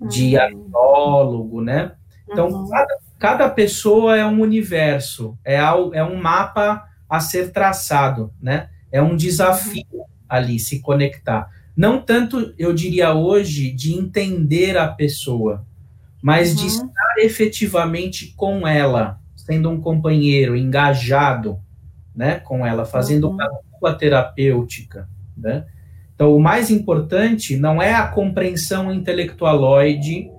de 0.00 0.36
uhum. 0.36 1.62
né? 1.62 1.92
Então, 2.30 2.48
uhum. 2.48 2.68
cada, 2.68 2.96
cada, 3.18 3.50
pessoa 3.50 4.16
é 4.16 4.26
um 4.26 4.40
universo, 4.40 5.38
é, 5.44 5.56
é 5.56 6.04
um 6.04 6.16
mapa 6.16 6.84
a 7.08 7.18
ser 7.18 7.50
traçado, 7.50 8.32
né? 8.40 8.68
É 8.90 9.00
um 9.00 9.16
desafio 9.16 9.86
uhum. 9.90 10.04
ali 10.28 10.58
se 10.58 10.80
conectar. 10.80 11.48
Não 11.76 12.00
tanto, 12.00 12.54
eu 12.58 12.72
diria 12.72 13.14
hoje, 13.14 13.70
de 13.70 13.94
entender 13.94 14.76
a 14.76 14.88
pessoa, 14.88 15.66
mas 16.22 16.54
de 16.54 16.62
uhum. 16.62 16.68
estar 16.68 17.14
efetivamente 17.18 18.34
com 18.36 18.66
ela, 18.66 19.18
sendo 19.36 19.70
um 19.70 19.80
companheiro 19.80 20.56
engajado, 20.56 21.58
né, 22.14 22.38
com 22.38 22.66
ela, 22.66 22.84
fazendo 22.84 23.30
uhum. 23.30 23.38
uma 23.80 23.94
terapêutica, 23.94 25.08
né? 25.36 25.64
Então, 26.14 26.36
o 26.36 26.40
mais 26.40 26.70
importante 26.70 27.56
não 27.56 27.82
é 27.82 27.94
a 27.94 28.06
compreensão 28.06 28.92
intelectualoide 28.92 30.30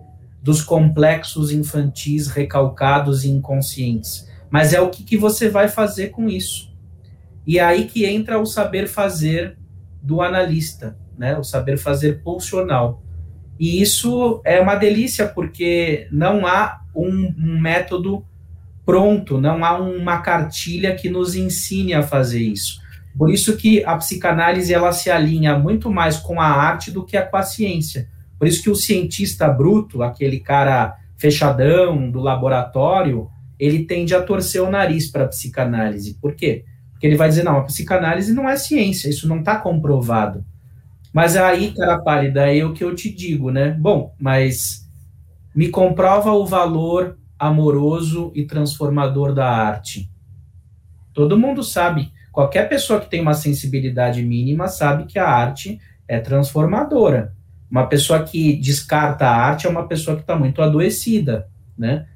dos 0.41 0.61
complexos 0.61 1.51
infantis 1.51 2.27
recalcados 2.27 3.25
e 3.25 3.29
inconscientes, 3.29 4.29
mas 4.49 4.71
é 4.71 4.79
o 4.79 4.89
que, 4.89 5.03
que 5.03 5.17
você 5.17 5.49
vai 5.49 5.67
fazer 5.67 6.09
com 6.09 6.29
isso. 6.29 6.71
E 7.45 7.59
é 7.59 7.63
aí 7.63 7.85
que 7.85 8.05
entra 8.05 8.39
o 8.39 8.45
saber 8.45 8.87
fazer 8.87 9.57
do 10.01 10.21
analista, 10.21 10.97
né? 11.17 11.37
O 11.37 11.43
saber 11.43 11.77
fazer 11.77 12.21
pulsional. 12.23 13.01
E 13.59 13.81
isso 13.81 14.41
é 14.43 14.59
uma 14.59 14.75
delícia 14.75 15.27
porque 15.27 16.07
não 16.11 16.45
há 16.45 16.81
um, 16.95 17.33
um 17.37 17.59
método 17.59 18.25
pronto, 18.85 19.39
não 19.39 19.63
há 19.63 19.79
uma 19.79 20.19
cartilha 20.19 20.95
que 20.95 21.09
nos 21.09 21.35
ensine 21.35 21.93
a 21.93 22.03
fazer 22.03 22.41
isso. 22.41 22.81
Por 23.17 23.31
isso 23.31 23.55
que 23.55 23.83
a 23.85 23.95
psicanálise 23.95 24.73
ela 24.73 24.91
se 24.91 25.09
alinha 25.09 25.57
muito 25.57 25.91
mais 25.91 26.17
com 26.17 26.41
a 26.41 26.47
arte 26.47 26.91
do 26.91 27.05
que 27.05 27.19
com 27.21 27.37
a 27.37 27.43
ciência. 27.43 28.09
Por 28.39 28.47
isso 28.47 28.63
que 28.63 28.69
o 28.69 28.75
cientista 28.75 29.47
bruto, 29.47 30.01
aquele 30.01 30.39
cara 30.39 30.97
fechadão 31.17 32.09
do 32.09 32.19
laboratório, 32.19 33.29
ele 33.57 33.85
tende 33.85 34.13
a 34.15 34.21
torcer 34.21 34.61
o 34.61 34.69
nariz 34.69 35.09
para 35.09 35.25
a 35.25 35.27
psicanálise. 35.27 36.17
Por 36.19 36.35
quê? 36.35 36.65
Porque 36.91 37.07
ele 37.07 37.15
vai 37.15 37.29
dizer, 37.29 37.43
não, 37.43 37.57
a 37.57 37.63
psicanálise 37.63 38.33
não 38.33 38.49
é 38.49 38.57
ciência, 38.57 39.09
isso 39.09 39.27
não 39.27 39.39
está 39.39 39.57
comprovado. 39.57 40.43
Mas 41.13 41.35
aí, 41.35 41.71
cara 41.71 41.99
pálida, 41.99 42.51
é 42.51 42.65
o 42.65 42.73
que 42.73 42.83
eu 42.83 42.95
te 42.95 43.13
digo, 43.13 43.51
né? 43.51 43.69
Bom, 43.69 44.15
mas 44.19 44.89
me 45.55 45.69
comprova 45.69 46.31
o 46.31 46.45
valor 46.45 47.19
amoroso 47.37 48.31
e 48.33 48.45
transformador 48.45 49.33
da 49.33 49.47
arte. 49.47 50.09
Todo 51.13 51.37
mundo 51.37 51.63
sabe, 51.63 52.11
qualquer 52.31 52.67
pessoa 52.67 52.99
que 52.99 53.09
tem 53.09 53.21
uma 53.21 53.35
sensibilidade 53.35 54.23
mínima 54.23 54.67
sabe 54.67 55.05
que 55.05 55.19
a 55.19 55.29
arte 55.29 55.79
é 56.07 56.19
transformadora. 56.19 57.35
Uma 57.69 57.85
pessoa 57.85 58.23
que 58.23 58.55
descarta 58.55 59.27
a 59.27 59.35
arte 59.35 59.67
é 59.67 59.69
uma 59.69 59.87
pessoa 59.87 60.15
que 60.15 60.23
está 60.23 60.35
muito 60.35 60.63
adoecida, 60.63 61.47
né? 61.77 62.07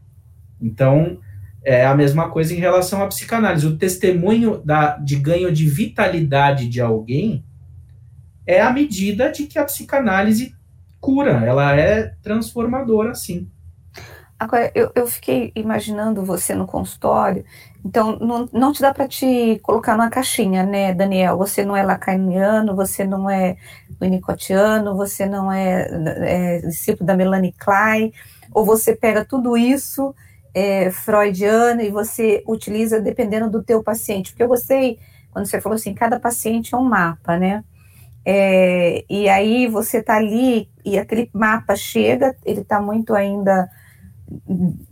Então, 0.60 1.20
é 1.64 1.86
a 1.86 1.96
mesma 1.96 2.30
coisa 2.30 2.54
em 2.54 2.58
relação 2.58 3.04
à 3.04 3.08
psicanálise. 3.08 3.68
O 3.68 3.78
testemunho 3.78 4.62
da, 4.64 4.98
de 4.98 5.18
ganho 5.18 5.52
de 5.52 5.68
vitalidade 5.70 6.68
de 6.68 6.82
alguém 6.82 7.44
é 8.48 8.62
a 8.62 8.72
medida 8.72 9.30
de 9.30 9.46
que 9.46 9.60
a 9.60 9.66
psicanálise 9.66 10.56
cura, 11.00 11.46
ela 11.46 11.76
é 11.76 12.14
transformadora, 12.24 13.14
sim. 13.14 13.48
Agora, 14.40 14.72
eu, 14.74 14.92
eu 14.96 15.08
fiquei 15.08 15.52
imaginando 15.56 16.24
você 16.24 16.54
no 16.54 16.68
consultório, 16.68 17.44
então 17.84 18.18
não, 18.20 18.48
não 18.54 18.72
te 18.72 18.82
dá 18.82 18.94
para 18.94 19.08
te 19.08 19.60
colocar 19.64 19.98
numa 19.98 20.10
caixinha, 20.10 20.64
né, 20.64 20.94
Daniel? 20.94 21.38
Você 21.38 21.66
não 21.66 21.76
é 21.76 21.82
lacaniano, 21.82 22.76
você 22.76 23.04
não 23.04 23.28
é 23.30 23.58
winnicottiano, 24.00 24.96
você 24.96 25.26
não 25.26 25.52
é, 25.52 25.88
é 26.22 26.60
discípulo 26.60 27.06
da 27.06 27.16
Melanie 27.16 27.54
Klein, 27.54 28.14
ou 28.54 28.64
você 28.64 28.96
pega 28.96 29.26
tudo 29.26 29.58
isso 29.58 30.14
é, 30.54 30.92
freudiano 30.92 31.82
e 31.82 31.90
você 31.90 32.44
utiliza 32.48 33.02
dependendo 33.02 33.50
do 33.50 33.64
teu 33.64 33.84
paciente. 33.84 34.32
Porque 34.32 34.44
eu 34.44 34.48
gostei 34.48 35.00
quando 35.32 35.46
você 35.46 35.60
falou 35.60 35.76
assim, 35.76 35.94
cada 35.94 36.20
paciente 36.20 36.74
é 36.74 36.78
um 36.78 36.84
mapa, 36.84 37.38
né? 37.38 37.64
É, 38.30 39.06
e 39.10 39.30
aí 39.30 39.68
você 39.68 40.04
tá 40.04 40.18
ali 40.18 40.70
e 40.84 41.00
aquele 41.00 41.30
mapa 41.34 41.78
chega, 41.78 42.36
ele 42.44 42.62
tá 42.62 42.82
muito 42.82 43.16
ainda 43.16 43.70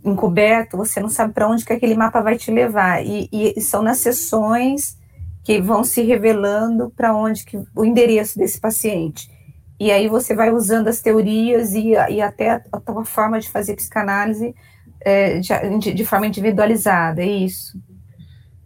encoberto, 0.02 0.78
você 0.78 1.00
não 1.00 1.10
sabe 1.10 1.34
para 1.34 1.46
onde 1.46 1.62
que 1.62 1.72
aquele 1.74 1.94
mapa 1.94 2.22
vai 2.22 2.38
te 2.38 2.50
levar. 2.50 3.04
E, 3.04 3.28
e 3.30 3.60
são 3.60 3.82
nas 3.82 3.98
sessões 3.98 4.96
que 5.44 5.60
vão 5.60 5.84
se 5.84 6.00
revelando 6.00 6.90
para 6.96 7.14
onde 7.14 7.44
que 7.44 7.58
o 7.74 7.84
endereço 7.84 8.38
desse 8.38 8.58
paciente. 8.58 9.30
E 9.78 9.92
aí 9.92 10.08
você 10.08 10.34
vai 10.34 10.50
usando 10.50 10.88
as 10.88 11.02
teorias 11.02 11.74
e, 11.74 11.90
e 11.90 12.22
até 12.22 12.52
a, 12.52 12.62
a 12.72 12.80
tua 12.80 13.04
forma 13.04 13.38
de 13.38 13.50
fazer 13.50 13.76
psicanálise 13.76 14.54
é, 15.00 15.40
de, 15.40 15.92
de, 15.92 16.04
forma 16.06 16.26
individualizada, 16.26 17.22
é 17.22 17.26
isso? 17.26 17.78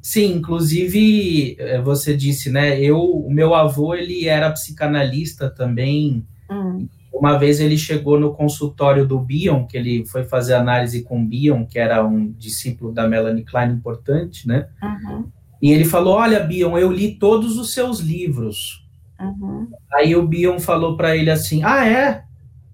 Sim, 0.02 0.36
inclusive 0.36 1.56
é, 1.58 1.80
você 1.80 2.16
disse, 2.16 2.50
né? 2.50 2.80
Eu, 2.80 2.98
o 2.98 3.30
meu 3.30 3.54
avô 3.54 3.94
ele 3.94 4.26
era 4.26 4.50
psicanalista 4.50 5.50
também. 5.50 6.24
Hum. 6.50 6.88
Uma 7.12 7.36
vez 7.36 7.60
ele 7.60 7.76
chegou 7.76 8.18
no 8.18 8.32
consultório 8.32 9.06
do 9.06 9.18
Bion, 9.18 9.66
que 9.66 9.76
ele 9.76 10.06
foi 10.06 10.24
fazer 10.24 10.54
análise 10.54 11.02
com 11.02 11.24
Bion, 11.24 11.66
que 11.66 11.78
era 11.78 12.04
um 12.04 12.32
discípulo 12.32 12.92
da 12.92 13.06
Melanie 13.06 13.44
Klein 13.44 13.72
importante, 13.72 14.48
né? 14.48 14.68
Uhum. 14.82 15.26
E 15.60 15.70
ele 15.70 15.84
falou: 15.84 16.14
Olha, 16.14 16.40
Bion, 16.40 16.78
eu 16.78 16.90
li 16.90 17.16
todos 17.16 17.58
os 17.58 17.74
seus 17.74 18.00
livros. 18.00 18.88
Uhum. 19.20 19.68
Aí 19.92 20.16
o 20.16 20.26
Bion 20.26 20.58
falou 20.58 20.96
para 20.96 21.14
ele 21.14 21.30
assim: 21.30 21.62
Ah, 21.62 21.86
é? 21.86 22.24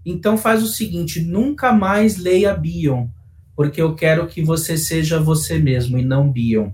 Então 0.05 0.39
faz 0.39 0.63
o 0.63 0.69
seguinte: 0.69 1.21
nunca 1.21 1.73
mais 1.73 2.17
leia 2.17 2.55
Bion, 2.55 3.09
porque 3.57 3.83
eu 3.83 3.97
quero 3.97 4.29
que 4.29 4.43
você 4.43 4.77
seja 4.77 5.19
você 5.19 5.59
mesmo 5.59 5.99
e 5.99 6.05
não 6.05 6.31
Bion. 6.31 6.71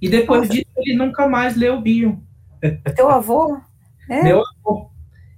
E 0.00 0.08
depois 0.08 0.42
Nossa. 0.42 0.52
disso, 0.52 0.70
ele 0.76 0.96
nunca 0.96 1.28
mais 1.28 1.56
leu 1.56 1.80
Bion. 1.80 2.16
Teu 2.94 3.08
avô? 3.08 3.58
É? 4.08 4.22
Meu 4.22 4.42
avô. 4.42 4.90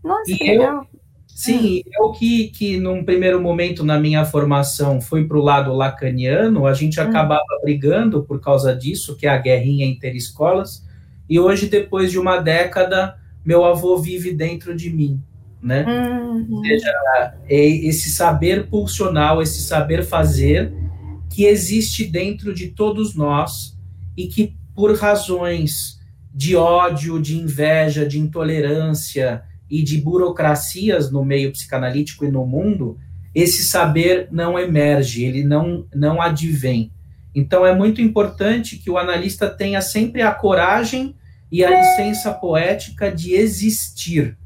Nossa, 0.03 0.31
e 0.31 0.37
que 0.37 0.45
legal. 0.45 0.87
Sim, 1.27 1.83
eu 1.99 2.09
hum. 2.09 2.13
que, 2.13 2.49
que 2.49 2.77
num 2.79 3.03
primeiro 3.03 3.41
momento 3.41 3.83
na 3.83 3.99
minha 3.99 4.25
formação 4.27 5.01
fui 5.01 5.27
para 5.27 5.39
o 5.39 5.43
lado 5.43 5.73
lacaniano, 5.73 6.67
a 6.67 6.75
gente 6.75 7.01
hum. 7.01 7.03
acabava 7.03 7.61
brigando 7.63 8.23
por 8.23 8.41
causa 8.41 8.77
disso, 8.77 9.17
que 9.17 9.27
é 9.27 9.31
a 9.31 9.39
guerrinha 9.39 9.87
interescolas, 9.87 10.85
e 11.29 11.39
hoje, 11.39 11.69
depois 11.69 12.11
de 12.11 12.19
uma 12.19 12.39
década, 12.39 13.17
meu 13.45 13.65
avô 13.65 13.97
vive 13.97 14.35
dentro 14.35 14.77
de 14.77 14.91
mim, 14.91 15.23
né? 15.63 15.85
Uhum. 15.87 16.57
Ou 16.57 16.65
seja, 16.65 16.93
é 17.49 17.67
esse 17.67 18.11
saber 18.11 18.67
pulsional, 18.67 19.41
esse 19.41 19.63
saber 19.63 20.05
fazer 20.05 20.75
que 21.31 21.45
existe 21.45 22.05
dentro 22.05 22.53
de 22.53 22.69
todos 22.69 23.15
nós 23.15 23.79
e 24.17 24.27
que 24.27 24.57
por 24.75 24.97
razões 24.97 25.99
de 26.33 26.57
ódio, 26.57 27.21
de 27.21 27.37
inveja, 27.39 28.07
de 28.07 28.19
intolerância, 28.19 29.43
e 29.71 29.83
de 29.83 30.01
burocracias 30.01 31.11
no 31.13 31.25
meio 31.25 31.53
psicanalítico 31.53 32.25
e 32.25 32.31
no 32.31 32.45
mundo, 32.45 32.99
esse 33.33 33.63
saber 33.63 34.29
não 34.33 34.59
emerge, 34.59 35.25
ele 35.25 35.45
não, 35.45 35.87
não 35.95 36.21
advém. 36.21 36.91
Então 37.33 37.65
é 37.65 37.73
muito 37.73 38.01
importante 38.01 38.77
que 38.77 38.91
o 38.91 38.99
analista 38.99 39.49
tenha 39.49 39.81
sempre 39.81 40.21
a 40.21 40.33
coragem 40.33 41.15
e 41.53 41.65
a 41.65 41.71
licença 41.71 42.33
poética 42.33 43.11
de 43.13 43.35
existir. 43.35 44.37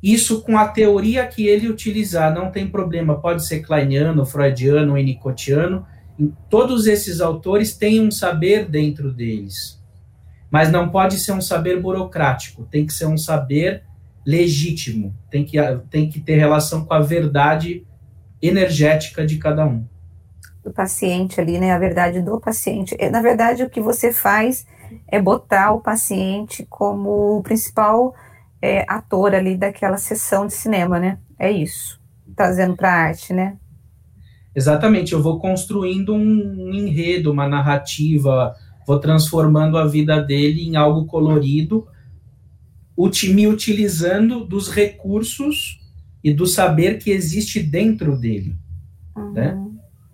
Isso 0.00 0.42
com 0.42 0.56
a 0.56 0.68
teoria 0.68 1.26
que 1.26 1.48
ele 1.48 1.68
utilizar, 1.68 2.32
não 2.32 2.52
tem 2.52 2.68
problema, 2.68 3.20
pode 3.20 3.44
ser 3.44 3.60
kleiniano, 3.60 4.24
freudiano, 4.24 4.94
winnicottiano, 4.94 5.84
todos 6.48 6.86
esses 6.86 7.20
autores 7.20 7.76
têm 7.76 8.00
um 8.00 8.10
saber 8.10 8.68
dentro 8.68 9.12
deles. 9.12 9.80
Mas 10.50 10.70
não 10.70 10.88
pode 10.88 11.18
ser 11.18 11.32
um 11.32 11.40
saber 11.40 11.80
burocrático, 11.80 12.64
tem 12.64 12.86
que 12.86 12.92
ser 12.92 13.06
um 13.06 13.18
saber 13.18 13.84
legítimo, 14.24 15.14
tem 15.30 15.44
que, 15.44 15.58
tem 15.90 16.08
que 16.08 16.20
ter 16.20 16.36
relação 16.36 16.84
com 16.84 16.94
a 16.94 17.00
verdade 17.00 17.86
energética 18.40 19.26
de 19.26 19.38
cada 19.38 19.64
um. 19.66 19.86
Do 20.64 20.72
paciente 20.72 21.40
ali, 21.40 21.58
né? 21.58 21.72
A 21.72 21.78
verdade 21.78 22.20
do 22.20 22.40
paciente. 22.40 22.96
É, 22.98 23.08
na 23.08 23.22
verdade, 23.22 23.62
o 23.62 23.70
que 23.70 23.80
você 23.80 24.12
faz 24.12 24.66
é 25.06 25.20
botar 25.20 25.72
o 25.72 25.80
paciente 25.80 26.66
como 26.68 27.38
o 27.38 27.42
principal 27.42 28.14
é, 28.60 28.84
ator 28.88 29.34
ali 29.34 29.56
daquela 29.56 29.96
sessão 29.96 30.46
de 30.46 30.54
cinema, 30.54 30.98
né? 30.98 31.18
É 31.38 31.50
isso. 31.50 32.00
Trazendo 32.34 32.76
para 32.76 32.90
a 32.90 32.96
arte, 32.96 33.32
né? 33.32 33.56
Exatamente, 34.56 35.12
eu 35.12 35.22
vou 35.22 35.38
construindo 35.38 36.14
um 36.14 36.72
enredo, 36.72 37.30
uma 37.30 37.46
narrativa, 37.46 38.56
vou 38.86 38.98
transformando 38.98 39.76
a 39.76 39.86
vida 39.86 40.18
dele 40.18 40.66
em 40.66 40.76
algo 40.76 41.04
colorido 41.04 41.86
me 43.28 43.46
utilizando 43.46 44.44
dos 44.44 44.70
recursos 44.70 45.80
e 46.24 46.32
do 46.32 46.46
saber 46.46 46.98
que 46.98 47.10
existe 47.10 47.62
dentro 47.62 48.16
dele. 48.16 48.56
Uhum. 49.14 49.32
Né? 49.32 49.66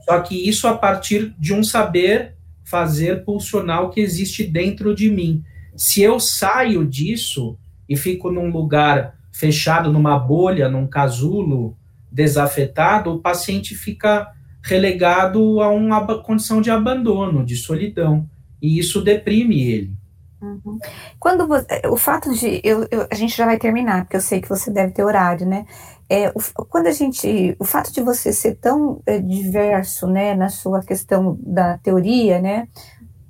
Só 0.05 0.21
que 0.21 0.49
isso 0.49 0.67
a 0.67 0.77
partir 0.77 1.33
de 1.39 1.55
um 1.55 1.63
saber 1.63 2.35
fazer 2.65 3.25
pulsional 3.25 3.91
que 3.91 4.01
existe 4.01 4.45
dentro 4.45 4.95
de 4.95 5.11
mim. 5.11 5.45
Se 5.77 6.03
eu 6.03 6.19
saio 6.19 6.85
disso 6.85 7.57
e 7.89 7.97
fico 7.97 8.31
num 8.31 8.51
lugar 8.51 9.17
fechado, 9.31 9.93
numa 9.93 10.19
bolha, 10.19 10.69
num 10.69 10.87
casulo, 10.87 11.77
desafetado, 12.13 13.11
o 13.11 13.21
paciente 13.21 13.75
fica 13.75 14.29
relegado 14.63 15.61
a 15.61 15.71
uma 15.71 16.23
condição 16.23 16.61
de 16.61 16.71
abandono, 16.71 17.45
de 17.45 17.57
solidão. 17.57 18.29
E 18.61 18.79
isso 18.79 19.03
deprime 19.03 19.61
ele. 19.61 20.03
Uhum. 20.41 20.79
Quando 21.19 21.47
você, 21.47 21.67
o 21.89 21.97
fato 21.97 22.33
de 22.35 22.61
eu, 22.65 22.87
eu, 22.91 23.07
a 23.11 23.15
gente 23.15 23.37
já 23.37 23.47
vai 23.47 23.59
terminar 23.59 24.05
porque 24.05 24.17
eu 24.17 24.21
sei 24.21 24.41
que 24.41 24.49
você 24.49 24.71
deve 24.73 24.93
ter 24.93 25.05
horário, 25.05 25.47
né? 25.47 25.65
É, 26.09 26.31
o, 26.31 26.65
quando 26.67 26.89
a 26.89 26.93
gente, 26.93 27.57
o 27.59 27.65
fato 27.65 27.93
de 27.93 28.03
você 28.03 28.33
ser 28.33 28.57
tão 28.57 29.01
é, 29.07 29.19
diverso, 29.21 30.07
né, 30.07 30.35
na 30.35 30.49
sua 30.49 30.83
questão 30.83 31.39
da 31.41 31.79
teoria, 31.79 32.41
né? 32.41 32.69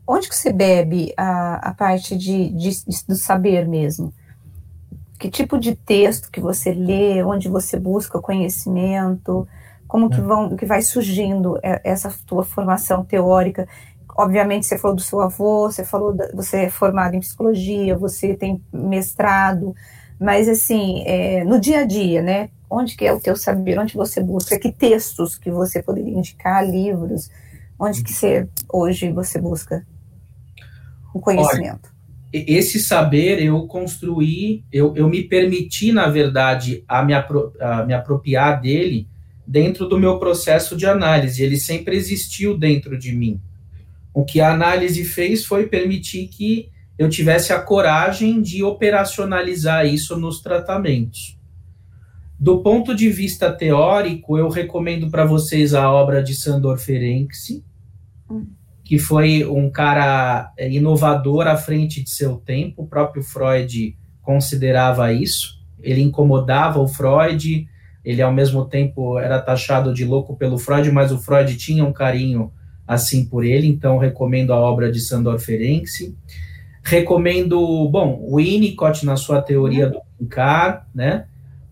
Onde 0.07 0.29
que 0.29 0.35
você 0.35 0.53
bebe 0.53 1.13
a, 1.17 1.71
a 1.71 1.75
parte 1.75 2.17
de, 2.17 2.49
de, 2.49 2.71
de 2.71 3.07
do 3.07 3.15
saber 3.15 3.69
mesmo? 3.69 4.13
Que 5.23 5.31
tipo 5.31 5.57
de 5.57 5.77
texto 5.77 6.33
que 6.33 6.41
você 6.41 6.73
lê? 6.73 7.23
Onde 7.23 7.49
você 7.49 7.79
busca 7.79 8.19
conhecimento? 8.19 9.47
Como 9.87 10.11
que 10.11 10.19
é. 10.19 10.21
vão, 10.21 10.57
que 10.57 10.67
vai 10.67 10.83
surgindo 10.83 11.57
essa 11.63 12.13
tua 12.27 12.45
formação 12.45 13.05
teórica? 13.05 13.69
obviamente 14.15 14.67
você 14.67 14.77
falou 14.77 14.95
do 14.95 15.03
seu 15.03 15.21
avô, 15.21 15.71
você 15.71 15.87
falou, 15.87 16.13
da, 16.13 16.29
você 16.35 16.65
é 16.65 16.69
formado 16.69 17.15
em 17.15 17.21
psicologia, 17.21 17.97
você 17.97 18.35
tem 18.35 18.63
mestrado, 18.71 19.75
mas 20.21 20.51
assim, 20.51 21.03
é, 21.07 21.43
no 21.45 21.59
dia 21.59 21.79
a 21.79 21.85
dia, 21.87 22.21
né? 22.21 22.51
Onde 22.69 22.95
que 22.95 23.07
é 23.07 23.13
o 23.13 23.21
teu 23.21 23.35
saber? 23.37 23.79
Onde 23.79 23.95
você 23.95 24.21
busca? 24.21 24.59
Que 24.59 24.71
textos 24.71 25.39
que 25.39 25.51
você 25.51 25.83
poderia 25.83 26.13
indicar, 26.13 26.63
livros? 26.69 27.31
Onde 27.79 28.03
que 28.03 28.13
você, 28.13 28.47
hoje 28.71 29.11
você 29.11 29.41
busca 29.41 29.87
o 31.15 31.21
conhecimento? 31.21 31.89
Olha, 31.89 31.92
esse 32.33 32.81
saber 32.81 33.43
eu 33.43 33.67
construí, 33.67 34.65
eu, 34.73 34.95
eu 34.97 35.09
me 35.09 35.23
permiti, 35.23 35.93
na 35.93 36.09
verdade, 36.09 36.83
a 36.89 37.05
me, 37.05 37.13
apro 37.13 37.53
a 37.61 37.85
me 37.85 37.93
apropriar 37.93 38.61
dele 38.61 39.07
dentro 39.47 39.87
do 39.87 39.99
meu 39.99 40.19
processo 40.19 40.75
de 40.77 40.87
análise. 40.87 41.43
Ele 41.43 41.59
sempre 41.59 41.95
existiu 41.95 42.57
dentro 42.57 42.99
de 42.99 43.13
mim. 43.13 43.41
O 44.15 44.25
que 44.25 44.41
a 44.41 44.53
análise 44.53 45.05
fez 45.05 45.45
foi 45.45 45.67
permitir 45.67 46.29
que 46.29 46.71
eu 46.99 47.09
tivesse 47.09 47.53
a 47.53 47.61
coragem 47.61 48.41
de 48.41 48.63
operacionalizar 48.63 49.87
isso 49.87 50.17
nos 50.17 50.41
tratamentos. 50.41 51.39
Do 52.39 52.63
ponto 52.63 52.95
de 52.95 53.09
vista 53.09 53.53
teórico, 53.53 54.37
eu 54.37 54.49
recomendo 54.49 55.11
para 55.11 55.25
vocês 55.25 55.75
a 55.75 55.91
obra 55.91 56.23
de 56.23 56.35
Sandor 56.35 56.79
Ferenczi, 56.79 57.65
que 58.93 58.99
foi 58.99 59.43
um 59.43 59.71
cara 59.71 60.53
inovador 60.59 61.47
à 61.47 61.57
frente 61.57 62.03
de 62.03 62.11
seu 62.11 62.37
tempo. 62.37 62.83
O 62.83 62.87
próprio 62.87 63.23
Freud 63.23 63.97
considerava 64.21 65.11
isso. 65.15 65.59
Ele 65.83 66.03
incomodava 66.03 66.79
o 66.79 66.87
Freud, 66.87 67.67
ele 68.05 68.21
ao 68.21 68.31
mesmo 68.31 68.67
tempo 68.67 69.19
era 69.19 69.41
taxado 69.41 69.95
de 69.95 70.05
louco 70.05 70.37
pelo 70.37 70.59
Freud, 70.59 70.93
mas 70.93 71.11
o 71.11 71.17
Freud 71.17 71.57
tinha 71.57 71.83
um 71.87 71.93
carinho 71.95 72.53
assim 72.87 73.25
por 73.25 73.47
ele, 73.47 73.67
então 73.67 73.97
recomendo 73.97 74.53
a 74.53 74.59
obra 74.59 74.93
de 74.93 75.01
Sandor 75.01 75.39
Ferenczi. 75.39 76.15
Recomendo, 76.83 77.89
bom, 77.89 78.19
o 78.21 78.37
Winnicott 78.37 79.07
na 79.07 79.17
sua 79.17 79.41
teoria 79.41 79.89
do 79.89 80.03
brincar, 80.19 80.87
né? 80.95 81.25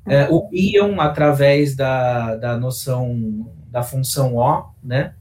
É, 0.07 0.27
o 0.31 0.49
Ion 0.55 0.99
através 0.99 1.77
da, 1.77 2.37
da 2.37 2.57
noção 2.57 3.47
da 3.71 3.83
função 3.83 4.37
O, 4.37 4.75
né? 4.83 5.13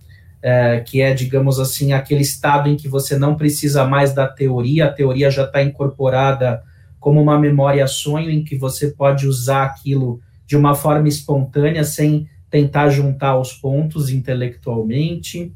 É, 0.41 0.80
que 0.80 1.02
é, 1.02 1.13
digamos 1.13 1.60
assim, 1.60 1.91
aquele 1.91 2.21
estado 2.21 2.69
em 2.69 2.78
que 2.78 2.88
você 2.88 3.17
não 3.17 3.36
precisa 3.36 3.84
mais 3.84 4.13
da 4.13 4.25
teoria, 4.25 4.86
a 4.86 4.91
teoria 4.91 5.30
já 5.30 5.43
está 5.43 5.62
incorporada 5.62 6.63
como 6.99 7.21
uma 7.21 7.38
memória 7.38 7.86
sonho 7.88 8.30
em 8.30 8.43
que 8.43 8.58
você 8.58 8.91
pode 8.91 9.28
usar 9.28 9.65
aquilo 9.65 10.21
de 10.45 10.58
uma 10.58 10.75
forma 10.75 11.08
espontânea, 11.08 11.84
sem 11.84 12.28
tentar 12.49 12.89
juntar 12.89 13.38
os 13.38 13.54
pontos 13.54 14.10
intelectualmente. 14.10 15.54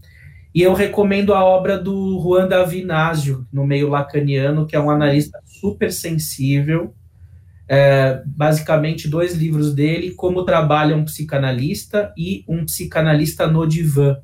E 0.54 0.62
eu 0.62 0.74
recomendo 0.74 1.34
a 1.34 1.44
obra 1.44 1.80
do 1.80 2.22
Juan 2.22 2.48
Davinazio, 2.48 3.48
no 3.52 3.66
meio 3.66 3.90
lacaniano, 3.90 4.68
que 4.68 4.76
é 4.76 4.80
um 4.80 4.92
analista 4.92 5.40
super 5.46 5.92
sensível. 5.92 6.94
É, 7.68 8.22
basicamente, 8.26 9.08
dois 9.08 9.36
livros 9.36 9.74
dele, 9.74 10.12
Como 10.12 10.46
Trabalha 10.46 10.96
um 10.96 11.06
Psicanalista 11.06 12.14
e 12.16 12.44
Um 12.48 12.66
Psicanalista 12.66 13.48
no 13.48 13.66
Divã, 13.66 14.18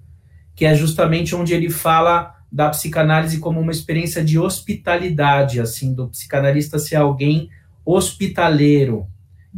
que 0.60 0.66
é 0.66 0.76
justamente 0.76 1.34
onde 1.34 1.54
ele 1.54 1.70
fala 1.70 2.36
da 2.52 2.68
psicanálise 2.68 3.40
como 3.40 3.62
uma 3.62 3.72
experiência 3.72 4.22
de 4.22 4.38
hospitalidade, 4.38 5.62
assim, 5.62 5.94
do 5.94 6.10
psicanalista 6.10 6.78
ser 6.78 6.98
alguém 6.98 7.50
hospitaleiro, 7.86 9.08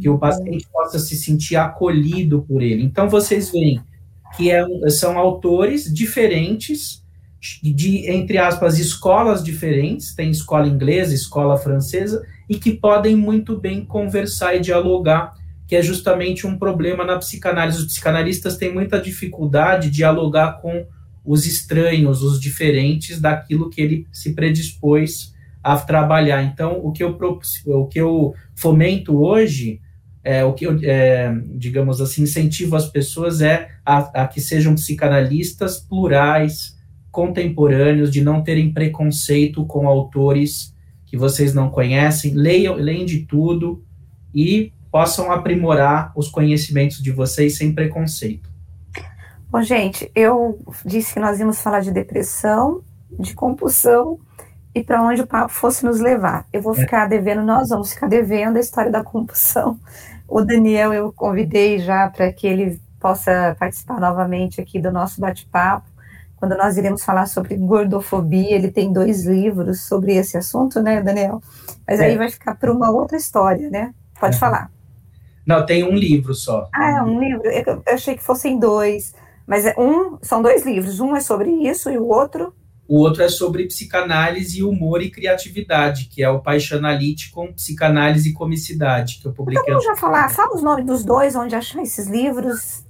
que 0.00 0.08
o 0.08 0.16
paciente 0.16 0.64
possa 0.72 1.00
se 1.00 1.16
sentir 1.16 1.56
acolhido 1.56 2.42
por 2.42 2.62
ele. 2.62 2.84
Então, 2.84 3.08
vocês 3.08 3.50
veem 3.50 3.82
que 4.36 4.52
é, 4.52 4.64
são 4.90 5.18
autores 5.18 5.92
diferentes, 5.92 7.02
de, 7.60 8.08
entre 8.08 8.38
aspas, 8.38 8.78
escolas 8.78 9.42
diferentes, 9.42 10.14
tem 10.14 10.30
escola 10.30 10.68
inglesa, 10.68 11.12
escola 11.12 11.56
francesa, 11.56 12.24
e 12.48 12.60
que 12.60 12.74
podem 12.74 13.16
muito 13.16 13.58
bem 13.58 13.84
conversar 13.84 14.54
e 14.54 14.60
dialogar, 14.60 15.34
que 15.72 15.76
é 15.76 15.82
justamente 15.82 16.46
um 16.46 16.58
problema 16.58 17.02
na 17.02 17.16
psicanálise. 17.16 17.78
Os 17.78 17.86
psicanalistas 17.86 18.58
têm 18.58 18.70
muita 18.70 19.00
dificuldade 19.00 19.88
de 19.88 19.96
dialogar 19.96 20.60
com 20.60 20.84
os 21.24 21.46
estranhos, 21.46 22.22
os 22.22 22.38
diferentes 22.38 23.18
daquilo 23.18 23.70
que 23.70 23.80
ele 23.80 24.06
se 24.12 24.34
predispôs 24.34 25.34
a 25.64 25.78
trabalhar. 25.78 26.42
Então, 26.42 26.78
o 26.84 26.92
que 26.92 27.02
eu, 27.02 27.18
o 27.68 27.86
que 27.86 27.98
eu 27.98 28.34
fomento 28.54 29.16
hoje 29.16 29.80
é, 30.22 30.44
o 30.44 30.52
que 30.52 30.66
eu, 30.66 30.78
é, 30.82 31.34
digamos 31.54 32.02
assim, 32.02 32.24
incentivo 32.24 32.76
as 32.76 32.90
pessoas 32.90 33.40
é 33.40 33.70
a, 33.82 34.24
a, 34.24 34.28
que 34.28 34.42
sejam 34.42 34.74
psicanalistas 34.74 35.80
plurais, 35.80 36.78
contemporâneos, 37.10 38.12
de 38.12 38.20
não 38.20 38.42
terem 38.42 38.70
preconceito 38.74 39.64
com 39.64 39.88
autores 39.88 40.76
que 41.06 41.16
vocês 41.16 41.54
não 41.54 41.70
conhecem, 41.70 42.34
leiam, 42.34 42.74
leem 42.74 43.06
de 43.06 43.20
tudo 43.20 43.82
e 44.34 44.70
possam 44.92 45.32
aprimorar 45.32 46.12
os 46.14 46.28
conhecimentos 46.28 47.02
de 47.02 47.10
vocês 47.10 47.56
sem 47.56 47.74
preconceito. 47.74 48.48
Bom, 49.50 49.62
gente, 49.62 50.08
eu 50.14 50.58
disse 50.84 51.14
que 51.14 51.20
nós 51.20 51.40
íamos 51.40 51.60
falar 51.60 51.80
de 51.80 51.90
depressão, 51.90 52.82
de 53.18 53.34
compulsão 53.34 54.20
e 54.74 54.84
para 54.84 55.02
onde 55.02 55.22
o 55.22 55.26
papo 55.26 55.52
fosse 55.52 55.84
nos 55.84 55.98
levar. 55.98 56.46
Eu 56.52 56.62
vou 56.62 56.74
é. 56.74 56.76
ficar 56.76 57.08
devendo, 57.08 57.42
nós 57.42 57.70
vamos 57.70 57.92
ficar 57.92 58.06
devendo 58.06 58.56
a 58.56 58.60
história 58.60 58.90
da 58.90 59.02
compulsão 59.02 59.80
o 60.32 60.40
Daniel 60.40 60.94
eu 60.94 61.12
convidei 61.12 61.78
já 61.78 62.08
para 62.08 62.32
que 62.32 62.46
ele 62.46 62.80
possa 62.98 63.54
participar 63.60 64.00
novamente 64.00 64.62
aqui 64.62 64.80
do 64.80 64.90
nosso 64.90 65.20
bate-papo. 65.20 65.86
Quando 66.36 66.56
nós 66.56 66.78
iremos 66.78 67.04
falar 67.04 67.26
sobre 67.26 67.54
gordofobia, 67.54 68.54
ele 68.54 68.70
tem 68.70 68.90
dois 68.90 69.26
livros 69.26 69.82
sobre 69.82 70.14
esse 70.16 70.38
assunto, 70.38 70.80
né, 70.80 71.02
Daniel? 71.02 71.42
Mas 71.86 72.00
é. 72.00 72.06
aí 72.06 72.16
vai 72.16 72.30
ficar 72.30 72.54
para 72.54 72.72
uma 72.72 72.90
outra 72.90 73.18
história, 73.18 73.68
né? 73.68 73.92
Pode 74.18 74.36
é. 74.36 74.38
falar. 74.38 74.70
Não, 75.46 75.64
tem 75.66 75.84
um 75.84 75.94
livro 75.94 76.34
só. 76.34 76.68
Ah, 76.74 76.98
é 76.98 77.02
um 77.02 77.20
livro? 77.20 77.42
Eu 77.44 77.82
achei 77.88 78.16
que 78.16 78.22
fossem 78.22 78.58
dois. 78.58 79.14
Mas 79.46 79.66
é 79.66 79.74
um, 79.76 80.18
são 80.22 80.40
dois 80.40 80.64
livros. 80.64 81.00
Um 81.00 81.16
é 81.16 81.20
sobre 81.20 81.50
isso 81.50 81.90
e 81.90 81.98
o 81.98 82.06
outro 82.06 82.54
o 82.92 82.98
outro 82.98 83.22
é 83.22 83.28
sobre 83.30 83.66
psicanálise, 83.66 84.62
humor 84.62 85.00
e 85.00 85.10
criatividade, 85.10 86.10
que 86.10 86.22
é 86.22 86.28
o 86.28 86.40
Paixanalítico, 86.40 87.50
Psicanálise 87.54 88.28
e 88.28 88.32
Comicidade, 88.34 89.18
que 89.18 89.26
eu 89.26 89.32
publiquei. 89.32 89.62
Então, 89.62 89.80
vamos 89.80 89.86
já 89.86 89.96
falar, 89.96 90.28
fala 90.28 90.54
os 90.54 90.62
nomes 90.62 90.84
dos 90.84 91.02
dois, 91.02 91.34
onde 91.34 91.54
achar 91.54 91.80
esses 91.82 92.06
livros. 92.06 92.84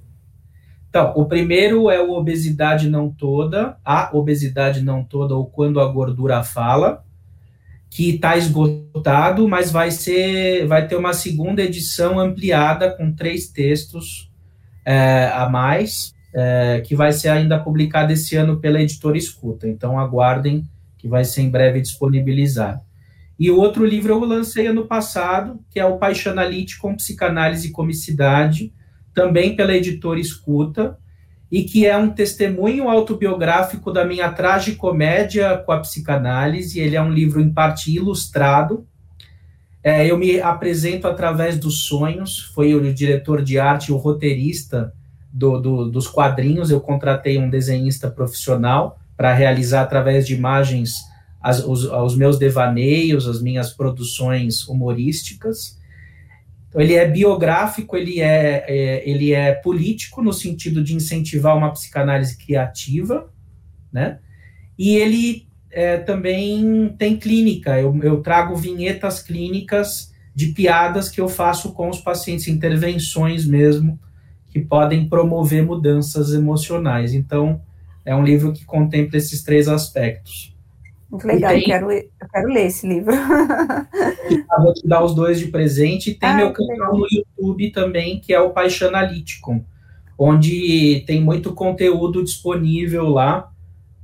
Então, 0.89 1.13
o 1.15 1.25
primeiro 1.25 1.89
é 1.89 2.01
o 2.01 2.11
Obesidade 2.11 2.89
Não 2.89 3.09
Toda, 3.09 3.77
a 3.85 4.09
Obesidade 4.13 4.81
Não 4.81 5.05
Toda, 5.05 5.35
ou 5.35 5.45
Quando 5.45 5.79
a 5.79 5.85
Gordura 5.85 6.43
Fala, 6.43 7.03
que 7.93 8.15
está 8.15 8.35
esgotado, 8.35 9.47
mas 9.47 9.71
vai 9.71 9.91
ser, 9.91 10.65
vai 10.65 10.87
ter 10.87 10.95
uma 10.95 11.13
segunda 11.13 11.61
edição 11.61 12.19
ampliada 12.19 12.89
com 12.89 13.13
três 13.13 13.47
textos 13.49 14.31
é, 14.83 15.29
a 15.31 15.47
mais, 15.47 16.11
é, 16.33 16.81
que 16.83 16.95
vai 16.95 17.13
ser 17.13 17.29
ainda 17.29 17.59
publicado 17.59 18.11
esse 18.11 18.35
ano 18.35 18.59
pela 18.59 18.81
editora 18.81 19.15
Escuta. 19.15 19.67
Então 19.67 19.99
aguardem 19.99 20.67
que 20.97 21.07
vai 21.07 21.23
ser 21.23 21.43
em 21.43 21.51
breve 21.51 21.81
disponibilizado. 21.81 22.81
E 23.39 23.51
outro 23.51 23.85
livro 23.85 24.13
eu 24.13 24.19
lancei 24.21 24.65
ano 24.65 24.87
passado, 24.87 25.59
que 25.69 25.79
é 25.79 25.85
o 25.85 25.97
Paixanalite 25.97 26.79
com 26.79 26.95
Psicanálise 26.95 27.67
e 27.67 27.71
Comicidade, 27.71 28.73
também 29.13 29.55
pela 29.55 29.75
editora 29.75 30.19
Escuta, 30.19 30.97
e 31.53 31.61
que 31.61 31.85
é 31.85 31.95
um 31.95 32.09
testemunho 32.09 32.89
autobiográfico 32.89 33.91
da 33.93 34.03
minha 34.03 34.27
tragicomédia 34.31 35.55
com 35.63 35.71
a 35.71 35.79
psicanálise. 35.79 36.79
Ele 36.79 36.95
é 36.95 37.01
um 37.01 37.13
livro 37.13 37.39
em 37.39 37.53
parte 37.53 37.95
ilustrado, 37.95 38.87
É, 39.83 40.07
eu 40.09 40.17
me 40.17 40.39
apresento 40.39 41.07
através 41.07 41.59
dos 41.59 41.85
sonhos. 41.85 42.39
Foi 42.55 42.73
o 42.73 42.93
diretor 42.93 43.43
de 43.43 43.59
arte, 43.59 43.91
o 43.91 43.97
roteirista 43.97 44.93
do, 45.31 45.59
do, 45.59 45.91
dos 45.91 46.07
quadrinhos. 46.07 46.71
Eu 46.71 46.79
contratei 46.79 47.37
um 47.37 47.49
desenhista 47.49 48.09
profissional 48.09 48.97
para 49.17 49.33
realizar 49.33 49.81
através 49.81 50.25
de 50.25 50.33
imagens 50.33 50.95
as, 51.41 51.59
os, 51.59 51.83
os 51.83 52.15
meus 52.15 52.39
devaneios, 52.39 53.27
as 53.27 53.41
minhas 53.41 53.73
produções 53.73 54.65
humorísticas. 54.67 55.77
Então, 56.73 56.81
ele 56.81 56.95
é 56.95 57.07
biográfico, 57.07 57.95
ele 57.95 58.19
é, 58.19 58.65
é, 58.67 59.07
ele 59.07 59.31
é 59.31 59.53
político 59.53 60.23
no 60.23 60.33
sentido 60.33 60.83
de 60.83 60.95
incentivar 60.95 61.55
uma 61.55 61.71
psicanálise 61.71 62.35
criativa, 62.35 63.31
né? 63.91 64.17
E 64.77 64.95
ele 64.95 65.47
é, 65.69 65.97
também 65.97 66.89
tem 66.97 67.15
clínica. 67.15 67.79
Eu, 67.79 67.95
eu 68.01 68.21
trago 68.21 68.55
vinhetas 68.55 69.21
clínicas 69.21 70.11
de 70.33 70.47
piadas 70.47 71.09
que 71.09 71.21
eu 71.21 71.29
faço 71.29 71.73
com 71.73 71.89
os 71.89 71.99
pacientes, 71.99 72.47
intervenções 72.47 73.45
mesmo, 73.45 73.99
que 74.47 74.59
podem 74.59 75.07
promover 75.07 75.63
mudanças 75.63 76.33
emocionais. 76.33 77.13
Então, 77.13 77.61
é 78.03 78.15
um 78.15 78.23
livro 78.23 78.51
que 78.51 78.65
contempla 78.65 79.17
esses 79.17 79.43
três 79.43 79.67
aspectos. 79.67 80.52
Muito 81.13 81.25
legal, 81.27 81.51
tem, 81.51 81.59
eu, 81.59 81.65
quero, 81.65 81.91
eu 81.91 82.27
quero 82.33 82.47
ler 82.47 82.65
esse 82.65 82.87
livro. 82.87 83.13
vou 84.57 84.73
te 84.73 84.87
dar 84.87 85.03
os 85.03 85.13
dois 85.13 85.37
de 85.37 85.49
presente. 85.49 86.09
E 86.09 86.15
tem 86.15 86.27
ah, 86.27 86.37
meu 86.37 86.51
canal 86.51 86.71
legal. 86.71 86.97
no 86.97 87.05
YouTube 87.07 87.69
também, 87.69 88.19
que 88.19 88.33
é 88.33 88.39
o 88.39 88.49
Paixão 88.49 88.87
Analítico, 88.87 89.63
onde 90.17 91.03
tem 91.05 91.21
muito 91.21 91.53
conteúdo 91.53 92.23
disponível 92.23 93.09
lá 93.09 93.51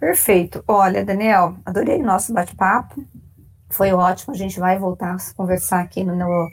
Perfeito. 0.00 0.64
Olha, 0.66 1.04
Daniel, 1.04 1.54
adorei 1.64 2.00
o 2.00 2.04
nosso 2.04 2.34
bate-papo. 2.34 3.06
Foi 3.70 3.92
ótimo. 3.92 4.34
A 4.34 4.38
gente 4.38 4.58
vai 4.58 4.78
voltar 4.78 5.14
a 5.14 5.34
conversar 5.34 5.80
aqui 5.80 6.04
no, 6.04 6.14
no, 6.14 6.50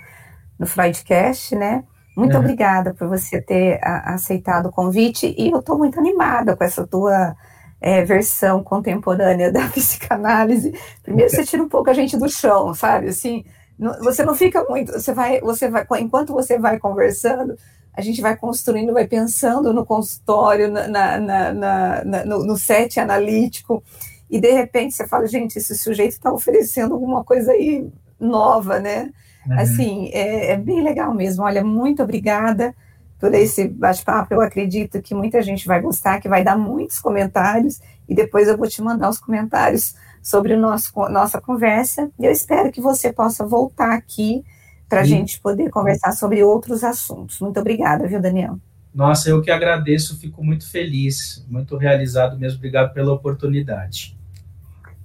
no 0.59 0.67
Freudcast, 0.67 1.55
né? 1.55 1.83
Muito 2.15 2.35
é. 2.35 2.39
obrigada 2.39 2.93
por 2.93 3.07
você 3.07 3.41
ter 3.41 3.79
a, 3.83 4.13
aceitado 4.13 4.67
o 4.67 4.71
convite 4.71 5.33
e 5.37 5.51
eu 5.51 5.59
estou 5.59 5.77
muito 5.77 5.99
animada 5.99 6.55
com 6.55 6.63
essa 6.63 6.85
tua 6.85 7.35
é, 7.81 8.03
versão 8.03 8.63
contemporânea 8.63 9.51
da 9.53 9.67
psicanálise. 9.67 10.73
Primeiro 11.01 11.29
você 11.29 11.43
tira 11.43 11.63
um 11.63 11.69
pouco 11.69 11.89
a 11.89 11.93
gente 11.93 12.17
do 12.17 12.29
chão, 12.29 12.73
sabe? 12.73 13.09
Assim, 13.09 13.43
não, 13.77 13.99
você 13.99 14.23
não 14.23 14.35
fica 14.35 14.63
muito, 14.69 14.91
você 14.93 15.13
vai, 15.13 15.41
você 15.41 15.69
vai, 15.69 15.85
enquanto 15.99 16.33
você 16.33 16.57
vai 16.57 16.79
conversando, 16.79 17.57
a 17.93 18.01
gente 18.01 18.21
vai 18.21 18.35
construindo, 18.35 18.93
vai 18.93 19.07
pensando 19.07 19.73
no 19.73 19.85
consultório, 19.85 20.71
na, 20.71 20.87
na, 20.87 21.53
na, 21.53 22.25
no, 22.25 22.45
no 22.45 22.57
set 22.57 22.99
analítico, 22.99 23.83
e 24.29 24.39
de 24.39 24.51
repente 24.51 24.95
você 24.95 25.07
fala, 25.07 25.27
gente, 25.27 25.57
esse 25.57 25.77
sujeito 25.77 26.11
está 26.11 26.31
oferecendo 26.31 26.93
alguma 26.93 27.23
coisa 27.23 27.51
aí 27.51 27.87
nova, 28.19 28.79
né? 28.79 29.11
Uhum. 29.45 29.59
Assim, 29.59 30.09
é, 30.13 30.51
é, 30.51 30.57
bem 30.57 30.81
legal 30.81 31.13
mesmo. 31.13 31.43
Olha, 31.43 31.63
muito 31.63 32.01
obrigada 32.01 32.73
por 33.19 33.33
esse 33.33 33.67
bate-papo. 33.67 34.33
Eu 34.33 34.41
acredito 34.41 35.01
que 35.01 35.13
muita 35.13 35.41
gente 35.41 35.67
vai 35.67 35.81
gostar, 35.81 36.19
que 36.19 36.29
vai 36.29 36.43
dar 36.43 36.57
muitos 36.57 36.99
comentários 36.99 37.79
e 38.07 38.15
depois 38.15 38.47
eu 38.47 38.57
vou 38.57 38.67
te 38.67 38.81
mandar 38.81 39.09
os 39.09 39.19
comentários 39.19 39.95
sobre 40.21 40.53
o 40.53 40.59
nosso, 40.59 40.91
nossa 41.09 41.39
conversa. 41.39 42.09
E 42.19 42.25
eu 42.25 42.31
espero 42.31 42.71
que 42.71 42.81
você 42.81 43.11
possa 43.11 43.45
voltar 43.45 43.93
aqui 43.93 44.43
para 44.89 45.01
a 45.01 45.03
gente 45.03 45.39
poder 45.41 45.69
conversar 45.69 46.11
sobre 46.13 46.43
outros 46.43 46.83
assuntos. 46.83 47.39
Muito 47.39 47.59
obrigada, 47.59 48.07
viu, 48.07 48.21
Daniel? 48.21 48.59
Nossa, 48.93 49.29
eu 49.29 49.41
que 49.41 49.49
agradeço, 49.49 50.19
fico 50.19 50.43
muito 50.43 50.69
feliz, 50.69 51.45
muito 51.49 51.75
realizado 51.77 52.37
mesmo. 52.37 52.57
Obrigado 52.57 52.93
pela 52.93 53.11
oportunidade. 53.11 54.15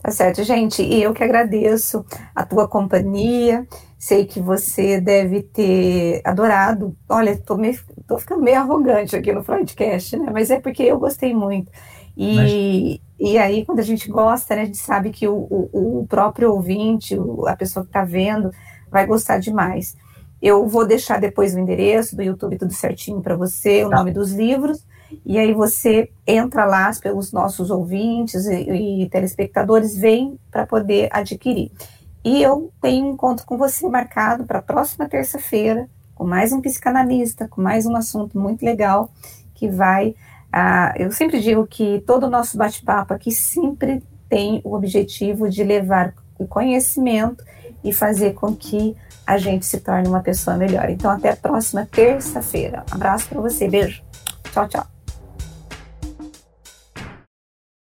Tá 0.02 0.10
certo, 0.10 0.44
gente. 0.44 0.82
E 0.82 1.02
eu 1.02 1.12
que 1.12 1.24
agradeço 1.24 2.04
a 2.34 2.44
tua 2.44 2.68
companhia. 2.68 3.66
Sei 3.98 4.24
que 4.24 4.40
você 4.40 5.00
deve 5.00 5.42
ter 5.42 6.20
adorado. 6.24 6.96
Olha, 7.08 7.36
tô, 7.36 7.56
meio, 7.56 7.78
tô 8.06 8.18
ficando 8.18 8.42
meio 8.42 8.58
arrogante 8.58 9.16
aqui 9.16 9.32
no 9.32 9.42
Freudcast, 9.42 10.16
né? 10.16 10.30
Mas 10.32 10.50
é 10.50 10.60
porque 10.60 10.84
eu 10.84 10.98
gostei 10.98 11.34
muito. 11.34 11.72
E, 12.16 12.36
Mas... 12.36 13.30
e 13.32 13.38
aí, 13.38 13.64
quando 13.64 13.80
a 13.80 13.84
gente 13.84 14.08
gosta, 14.08 14.54
né, 14.54 14.62
a 14.62 14.64
gente 14.66 14.78
sabe 14.78 15.10
que 15.10 15.26
o, 15.26 15.34
o, 15.34 16.00
o 16.00 16.06
próprio 16.06 16.52
ouvinte, 16.52 17.16
a 17.46 17.56
pessoa 17.56 17.84
que 17.84 17.90
está 17.90 18.04
vendo, 18.04 18.50
vai 18.90 19.06
gostar 19.06 19.38
demais. 19.38 19.96
Eu 20.40 20.66
vou 20.66 20.86
deixar 20.86 21.20
depois 21.20 21.54
o 21.54 21.58
endereço 21.58 22.14
do 22.14 22.22
YouTube 22.22 22.58
tudo 22.58 22.72
certinho 22.72 23.20
para 23.20 23.36
você, 23.36 23.84
o 23.84 23.90
tá. 23.90 23.96
nome 23.96 24.12
dos 24.12 24.32
livros, 24.32 24.84
e 25.24 25.38
aí 25.38 25.52
você 25.52 26.10
entra 26.26 26.64
lá 26.64 26.90
pelos 27.00 27.32
nossos 27.32 27.70
ouvintes 27.70 28.46
e, 28.46 29.02
e 29.02 29.08
telespectadores, 29.08 29.96
vem 29.96 30.38
para 30.50 30.66
poder 30.66 31.08
adquirir. 31.10 31.72
E 32.24 32.42
eu 32.42 32.72
tenho 32.80 33.06
um 33.06 33.12
encontro 33.12 33.46
com 33.46 33.56
você 33.56 33.88
marcado 33.88 34.44
para 34.44 34.58
a 34.58 34.62
próxima 34.62 35.08
terça-feira, 35.08 35.88
com 36.14 36.26
mais 36.26 36.52
um 36.52 36.60
psicanalista, 36.60 37.48
com 37.48 37.62
mais 37.62 37.86
um 37.86 37.96
assunto 37.96 38.38
muito 38.38 38.64
legal 38.64 39.10
que 39.54 39.68
vai. 39.68 40.14
Ah, 40.52 40.92
eu 40.96 41.10
sempre 41.10 41.40
digo 41.40 41.66
que 41.66 42.02
todo 42.06 42.24
o 42.24 42.30
nosso 42.30 42.56
bate-papo 42.56 43.14
aqui 43.14 43.30
sempre 43.30 44.02
tem 44.28 44.60
o 44.64 44.74
objetivo 44.74 45.48
de 45.48 45.64
levar 45.64 46.14
o 46.38 46.46
conhecimento 46.46 47.44
e 47.82 47.92
fazer 47.92 48.34
com 48.34 48.54
que 48.54 48.96
a 49.28 49.36
gente 49.36 49.66
se 49.66 49.78
torne 49.80 50.08
uma 50.08 50.22
pessoa 50.22 50.56
melhor. 50.56 50.88
Então, 50.88 51.10
até 51.10 51.28
a 51.28 51.36
próxima 51.36 51.86
terça-feira. 51.92 52.82
Abraço 52.90 53.28
para 53.28 53.42
você, 53.42 53.68
beijo. 53.68 54.02
Tchau, 54.50 54.66
tchau. 54.66 54.97